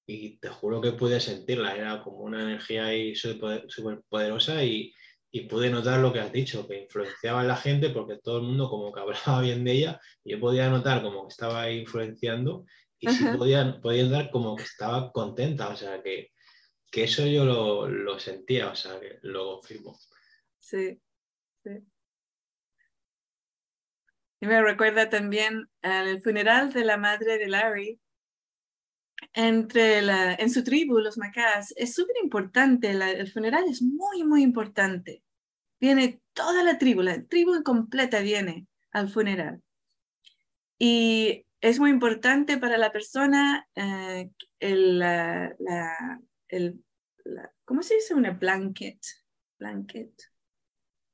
[0.07, 3.67] y te juro que pude sentirla, era como una energía ahí súper
[4.09, 4.93] poderosa y,
[5.37, 8.43] y, pude notar lo que has dicho, que influenciaba a la gente porque todo el
[8.43, 11.79] mundo como que hablaba bien de ella y yo podía notar como que estaba ahí
[11.79, 12.65] influenciando
[12.99, 16.31] y sí podía, podía notar como que estaba contenta, o sea que,
[16.89, 19.97] que eso yo lo, lo sentía, o sea que lo confirmo.
[20.57, 20.99] Sí,
[21.63, 21.71] sí.
[24.39, 27.99] Y me recuerda también al funeral de la madre de Larry.
[29.33, 34.43] Entre la, en su tribu, los Macás, es súper importante, el funeral es muy, muy
[34.43, 35.23] importante.
[35.79, 39.61] Viene toda la tribu, la tribu completa viene al funeral.
[40.79, 45.55] Y es muy importante para la persona eh, el, la,
[46.47, 46.83] el
[47.65, 48.13] ¿cómo se dice?
[48.13, 48.99] Una blanket.
[49.59, 50.11] Blanket.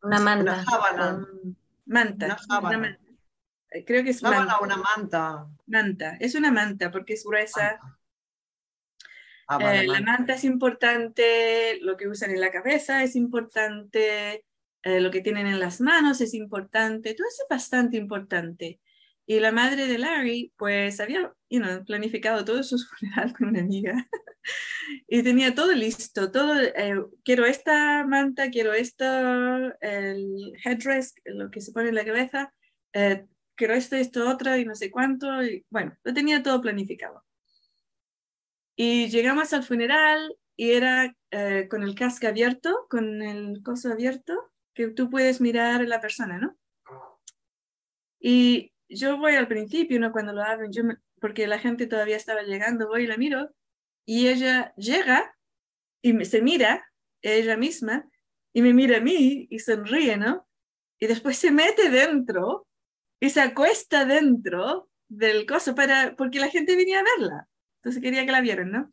[0.01, 0.65] Una manta.
[0.67, 1.27] Una
[1.85, 2.37] Manta.
[2.49, 2.99] Una
[3.71, 4.45] eh, creo que es una
[4.95, 5.47] manta.
[5.65, 7.79] Manta, es una manta porque es gruesa.
[9.47, 10.05] Ah, vale, Eh, la vale.
[10.05, 14.45] manta es importante, lo que usan en la cabeza es importante,
[14.83, 18.79] eh, lo que tienen en las manos es importante, todo eso es bastante importante.
[19.25, 23.61] Y la madre de Larry, pues había you know, planificado todo su funeral con una
[23.61, 24.07] amiga
[25.07, 29.05] y tenía todo listo, todo, eh, quiero esta manta, quiero esto,
[29.81, 32.53] el headdress, lo que se pone en la cabeza,
[32.93, 33.25] eh,
[33.55, 37.23] quiero esto, esto, otro y no sé cuánto, y bueno, lo tenía todo planificado.
[38.75, 44.51] Y llegamos al funeral y era eh, con el casco abierto, con el coso abierto,
[44.73, 46.57] que tú puedes mirar a la persona, ¿no?
[48.19, 50.11] Y yo voy al principio, ¿no?
[50.11, 53.49] Cuando lo abren, yo me- porque la gente todavía estaba llegando, voy y la miro,
[54.05, 55.35] y ella llega
[56.01, 56.85] y me- se mira,
[57.21, 58.07] ella misma,
[58.53, 60.47] y me mira a mí y sonríe, ¿no?
[60.99, 62.67] Y después se mete dentro
[63.19, 67.47] y se acuesta dentro del coso para, porque la gente venía a verla.
[67.77, 68.91] Entonces quería que la vieran, ¿no?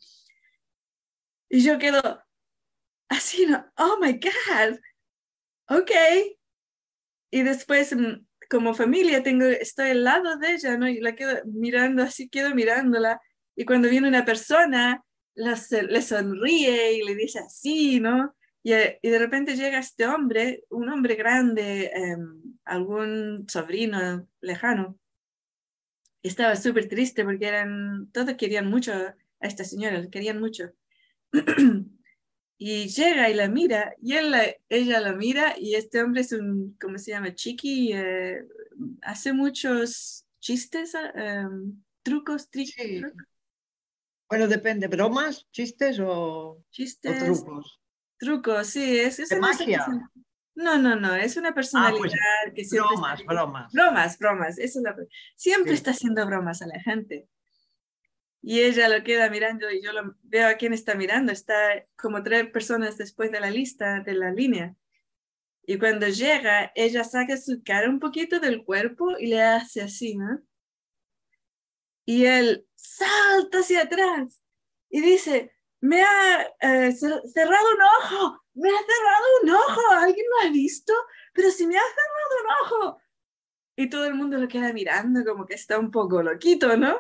[1.49, 2.23] Y yo quedo
[3.09, 3.67] así, ¿no?
[3.77, 4.79] Oh my God.
[5.71, 5.91] Ok.
[7.31, 10.89] Y después, mm, como familia, tengo, estoy al lado de ella, ¿no?
[10.89, 13.21] Y la quedo mirando así, quedo mirándola.
[13.57, 15.05] Y cuando viene una persona,
[15.35, 18.35] la se- le sonríe y le dice así, ¿no?
[18.63, 24.99] Y, eh, y de repente llega este hombre, un hombre grande, em, algún sobrino lejano,
[26.23, 30.71] estaba súper triste porque eran, todos querían mucho a esta señora, la querían mucho.
[32.63, 36.33] y llega y la mira, y él la- ella la mira, y este hombre es
[36.33, 37.35] un, ¿cómo se llama?
[37.35, 38.45] Chiqui, eh,
[39.01, 43.01] hace muchos chistes, ah, em, trucos, tri- Sí.
[43.01, 43.27] trucos,
[44.29, 46.63] Bueno, depende, ¿bromas, chistes o,
[47.03, 47.81] trucos?
[48.19, 49.79] trucos, sí, es, es ¿De una magia?
[49.79, 50.11] persona-
[50.57, 52.13] No, no, no, es una personalidad pues,
[52.55, 53.73] que siempre está- Bromas, bromas.
[53.73, 54.95] Bromas, bromas, eso es la...
[55.35, 55.77] Siempre Sí.
[55.79, 57.27] está haciendo bromas a la gente.
[58.43, 61.31] Y ella lo queda mirando y yo lo veo a quién está mirando.
[61.33, 64.75] Está como tres personas después de la lista, de la línea.
[65.67, 70.17] Y cuando llega, ella saca su cara un poquito del cuerpo y le hace así,
[70.17, 70.41] ¿no?
[72.05, 74.43] Y él salta hacia atrás
[74.89, 80.27] y dice, me ha eh, cer- cerrado un ojo, me ha cerrado un ojo, ¿alguien
[80.29, 80.93] lo ha visto?
[81.33, 83.03] Pero si me ha cerrado un ojo.
[83.77, 86.99] Y todo el mundo lo queda mirando como que está un poco loquito, ¿no?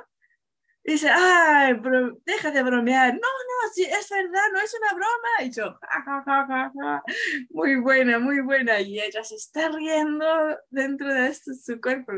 [0.85, 3.13] Dice, ay, bro- deja de bromear.
[3.15, 5.45] No, no, sí, es verdad, no es una broma.
[5.45, 7.03] Y yo, "Ja, ja, ja, ja, ja".
[7.51, 8.81] muy buena, muy buena.
[8.81, 10.27] Y ella se está riendo
[10.71, 12.13] dentro de esto, su cuerpo.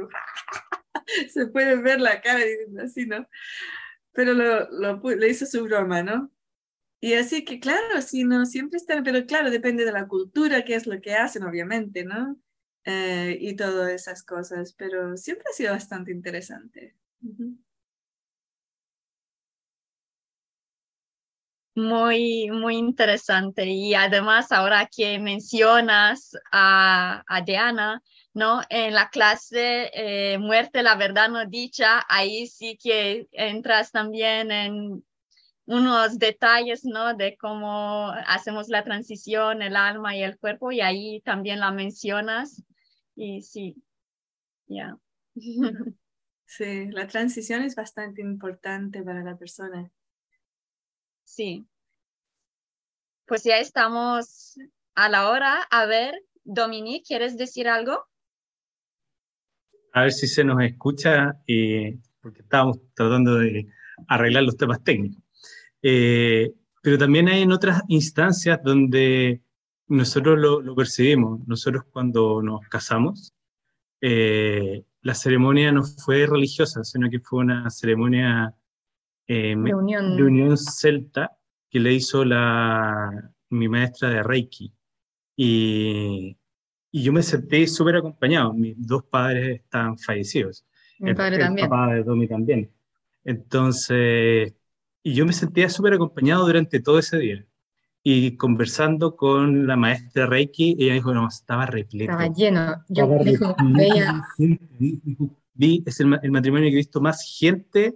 [1.32, 3.26] se puede ver la cara diciendo así, ¿no?
[4.12, 6.30] Pero lo, lo le hizo su broma, ¿no?
[7.00, 10.76] Y así que, claro, sí, no, siempre están, pero claro, depende de la cultura, qué
[10.76, 12.38] es lo que hacen, obviamente, ¿no?
[12.84, 16.96] Eh, y todas esas cosas, pero siempre ha sido bastante interesante.
[17.22, 17.56] Ujú.
[21.74, 23.64] Muy, muy interesante.
[23.66, 28.02] Y además, ahora que mencionas a, a Diana,
[28.34, 28.60] ¿no?
[28.68, 35.02] En la clase eh, Muerte, la verdad no dicha, ahí sí que entras también en
[35.64, 37.14] unos detalles, ¿no?
[37.14, 42.62] De cómo hacemos la transición, el alma y el cuerpo, y ahí también la mencionas.
[43.16, 43.76] Y sí,
[44.66, 44.96] ya.
[46.44, 49.90] Sí, la transición es bastante importante para la persona.
[51.24, 51.66] Sí.
[53.26, 54.58] Pues ya estamos
[54.94, 55.62] a la hora.
[55.70, 56.14] A ver,
[56.44, 58.06] Dominique, ¿quieres decir algo?
[59.92, 63.68] A ver si se nos escucha, eh, porque estábamos tratando de
[64.08, 65.22] arreglar los temas técnicos.
[65.82, 66.52] Eh,
[66.82, 69.42] pero también hay en otras instancias donde
[69.88, 71.46] nosotros lo, percibimos.
[71.46, 73.34] Nosotros cuando nos casamos,
[74.00, 78.54] eh, la ceremonia no fue religiosa, sino que fue una ceremonia
[79.26, 80.16] eh, De unión.
[80.16, 81.36] de unión celta
[81.70, 84.72] que le hizo la, mi maestra de Reiki.
[85.36, 86.36] Y,
[86.90, 88.52] y yo me sentí súper acompañado.
[88.52, 90.64] Mis dos padres estaban fallecidos.
[90.98, 91.68] Mi El- padre el también.
[91.68, 92.70] papá de también.
[93.24, 94.54] Entonces,
[95.02, 97.46] y yo me sentía súper acompañado durante todo ese día.
[98.04, 102.10] Y conversando con la maestra Reiki, ella dijo, no, estaba repleto.
[102.12, 102.84] Estaba lleno.
[102.88, 103.56] Yo Estaba dijo.
[104.38, 107.94] Dijo, Vi, es el, el matrimonio que he visto más gente,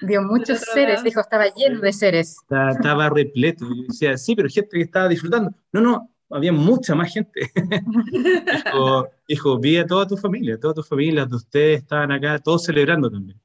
[0.00, 2.36] vio muchos seres, dijo, estaba lleno de seres.
[2.42, 3.66] está- estaba repleto.
[3.72, 5.52] Y yo decía, sí, pero gente que estaba disfrutando.
[5.72, 7.50] No, no, había mucha más gente.
[8.64, 12.64] dijo, dijo, vi a toda tu familia, toda tu familia, de ustedes estaban acá, todos
[12.64, 13.40] celebrando también.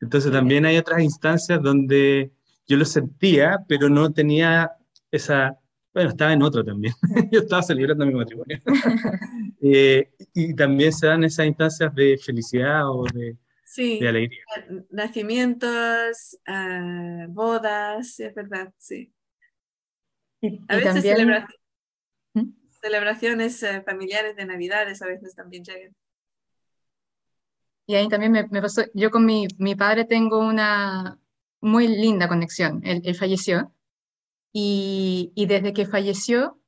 [0.00, 2.30] Entonces también hay otras instancias donde
[2.66, 4.72] yo lo sentía, pero no tenía
[5.10, 5.58] esa,
[5.94, 6.92] bueno, estaba en otro también.
[7.32, 8.60] yo estaba celebrando mi matrimonio.
[9.68, 13.36] Eh, y también se dan esas instancias de felicidad o de,
[13.76, 14.40] Sí, de alegría.
[14.90, 19.12] nacimientos, ah, bodas, es verdad, sí.
[20.40, 21.44] Y, A y veces también,
[22.34, 22.52] ¿Mm?
[22.80, 25.94] celebraciones eh, familiares de Navidades a veces también llegan.
[27.86, 31.18] y ahí también me, me pasó, yo con mi, mi padre tengo una
[31.60, 32.80] muy linda conexión.
[32.84, 33.72] Él, él falleció
[34.52, 36.58] y, y desde que falleció,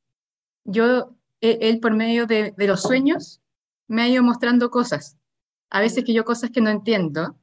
[0.65, 3.41] yo, él, él por medio de, de los sueños
[3.89, 5.18] me ha ido mostrando cosas.
[5.71, 7.37] A veces que yo cosas que no entiendo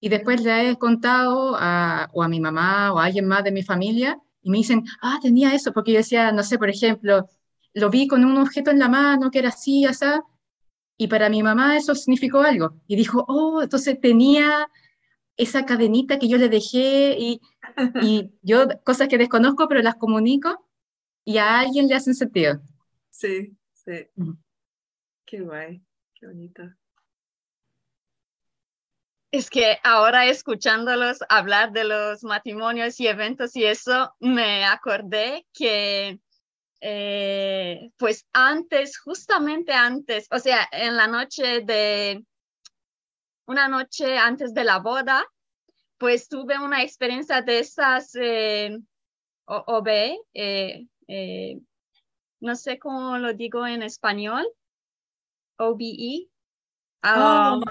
[0.00, 3.52] y después le he contado a, o a mi mamá o a alguien más de
[3.52, 7.26] mi familia y me dicen, ah, tenía eso, porque yo decía, no sé, por ejemplo,
[7.74, 10.06] lo vi con un objeto en la mano que era así, así,
[10.96, 12.74] y para mi mamá eso significó algo.
[12.86, 14.68] Y dijo, oh, entonces tenía
[15.36, 17.40] esa cadenita que yo le dejé y,
[18.02, 20.66] y yo cosas que desconozco, pero las comunico
[21.24, 22.60] y a alguien le hacen sentido.
[23.10, 24.08] Sí, sí.
[24.16, 24.32] Mm.
[25.24, 25.80] Qué guay,
[26.14, 26.62] qué bonito.
[29.30, 36.18] Es que ahora escuchándolos hablar de los matrimonios y eventos y eso, me acordé que
[36.80, 42.24] eh, pues antes, justamente antes, o sea, en la noche de,
[43.48, 45.26] una noche antes de la boda,
[45.96, 48.78] pues tuve una experiencia de esas eh,
[49.46, 49.88] OB,
[50.34, 51.58] eh, eh,
[52.40, 54.46] no sé cómo lo digo en español,
[55.56, 56.28] OBE.
[57.02, 57.62] Ah, Oh,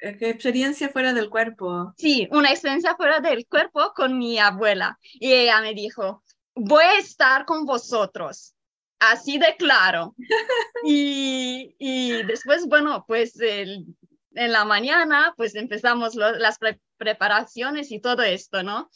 [0.00, 1.94] eh, qué experiencia fuera del cuerpo.
[1.96, 4.98] Sí, una experiencia fuera del cuerpo con mi abuela.
[5.14, 6.22] Y ella me dijo,
[6.54, 8.54] voy a estar con vosotros,
[8.98, 10.14] así de claro.
[10.84, 13.86] Y, y después, bueno, pues el-
[14.34, 18.90] en la mañana, pues empezamos lo- las pre- preparaciones y todo esto, ¿no?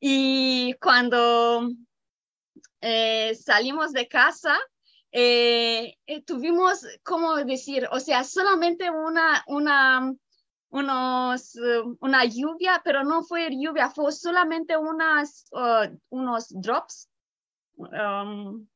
[0.00, 1.68] Y cuando
[2.80, 4.58] eh, salimos de casa,
[5.12, 7.88] eh, eh, tuvimos, ¿cómo decir?
[7.90, 10.14] O sea, solamente una, una,
[10.70, 17.08] unos, eh, una lluvia, pero no fue lluvia, fue solamente unas, uh, unos drops.
[17.76, 18.66] um,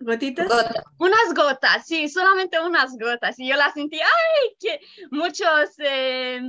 [0.00, 0.48] ¿Gotitas?
[0.48, 3.38] Gota- unas gotas, sí, solamente unas gotas.
[3.38, 4.80] Y yo la sentí, ay, que
[5.12, 6.40] muchos, eh,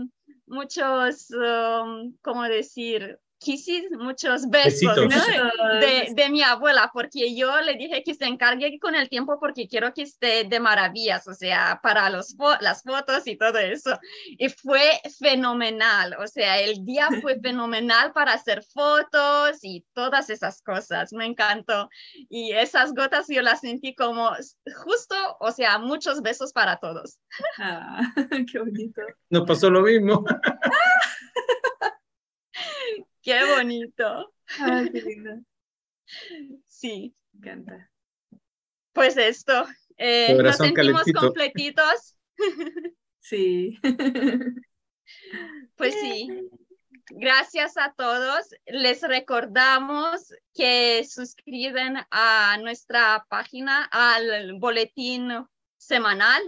[0.48, 3.20] muchos, um, ¿cómo decir?
[3.44, 4.96] Kisses, muchos besos.
[4.96, 5.80] ¿no?
[5.80, 9.68] De, de mi abuela, porque yo le dije que se encargue con el tiempo porque
[9.68, 14.00] quiero que esté de maravillas, o sea, para los fo- las fotos y todo eso.
[14.38, 20.62] Y fue fenomenal, o sea, el día fue fenomenal para hacer fotos y todas esas
[20.62, 21.90] cosas, me encantó.
[22.30, 24.32] Y esas gotas yo las sentí como
[24.86, 27.20] justo, o sea, muchos besos para todos.
[27.58, 28.02] Ah,
[28.52, 29.02] qué bonito.
[29.30, 30.24] Nos pasó lo mismo.
[33.24, 34.34] Qué bonito.
[34.60, 35.32] Ah, qué lindo.
[36.68, 37.90] Sí, Me encanta.
[38.92, 39.66] pues esto.
[39.98, 41.20] eh, nos sentimos calentito.
[41.22, 42.18] completitos.
[43.26, 43.80] Sí.
[45.78, 46.28] Pues sí.
[47.12, 48.54] Gracias a todos.
[48.66, 55.30] Les recordamos que suscriben a nuestra página, al boletín
[55.78, 56.42] semanal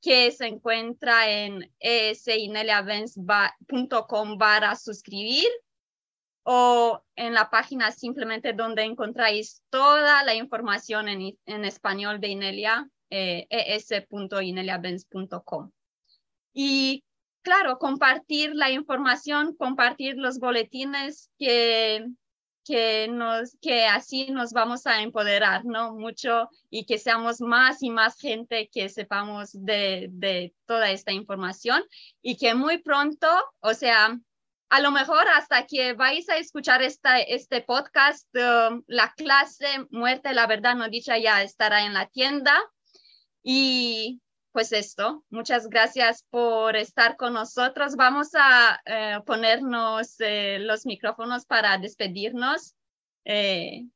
[0.00, 5.46] que se encuentra en esineliavens.com barra suscribir
[6.44, 12.88] o en la página simplemente donde encontráis toda la información en, en español de Inelia,
[13.10, 15.70] eh, es.ineliavens.com.
[16.54, 17.04] Y
[17.42, 22.06] claro, compartir la información, compartir los boletines que,
[22.64, 25.94] que, nos, que así nos vamos a empoderar, ¿no?
[25.94, 31.82] Mucho y que seamos más y más gente que sepamos de, de toda esta información
[32.22, 33.28] y que muy pronto,
[33.60, 34.18] o sea,
[34.72, 40.32] a lo mejor hasta que vais a escuchar esta, este podcast, um, la clase Muerte,
[40.32, 42.58] la verdad no dicha ya estará en la tienda.
[43.42, 47.96] Y pues esto, muchas gracias por estar con nosotros.
[47.96, 52.74] Vamos a eh, ponernos eh, los micrófonos para despedirnos.
[53.26, 53.88] Eh,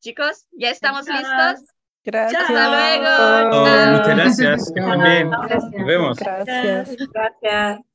[0.00, 1.70] chicos, ¿ya estamos listos?
[2.02, 2.42] Gracias.
[2.42, 3.52] Hasta luego.
[3.52, 4.72] Oh, muchas gracias.
[4.74, 4.80] Que.
[4.80, 6.18] Nos vemos.
[6.18, 6.96] Gracias.
[7.12, 7.89] Gracias.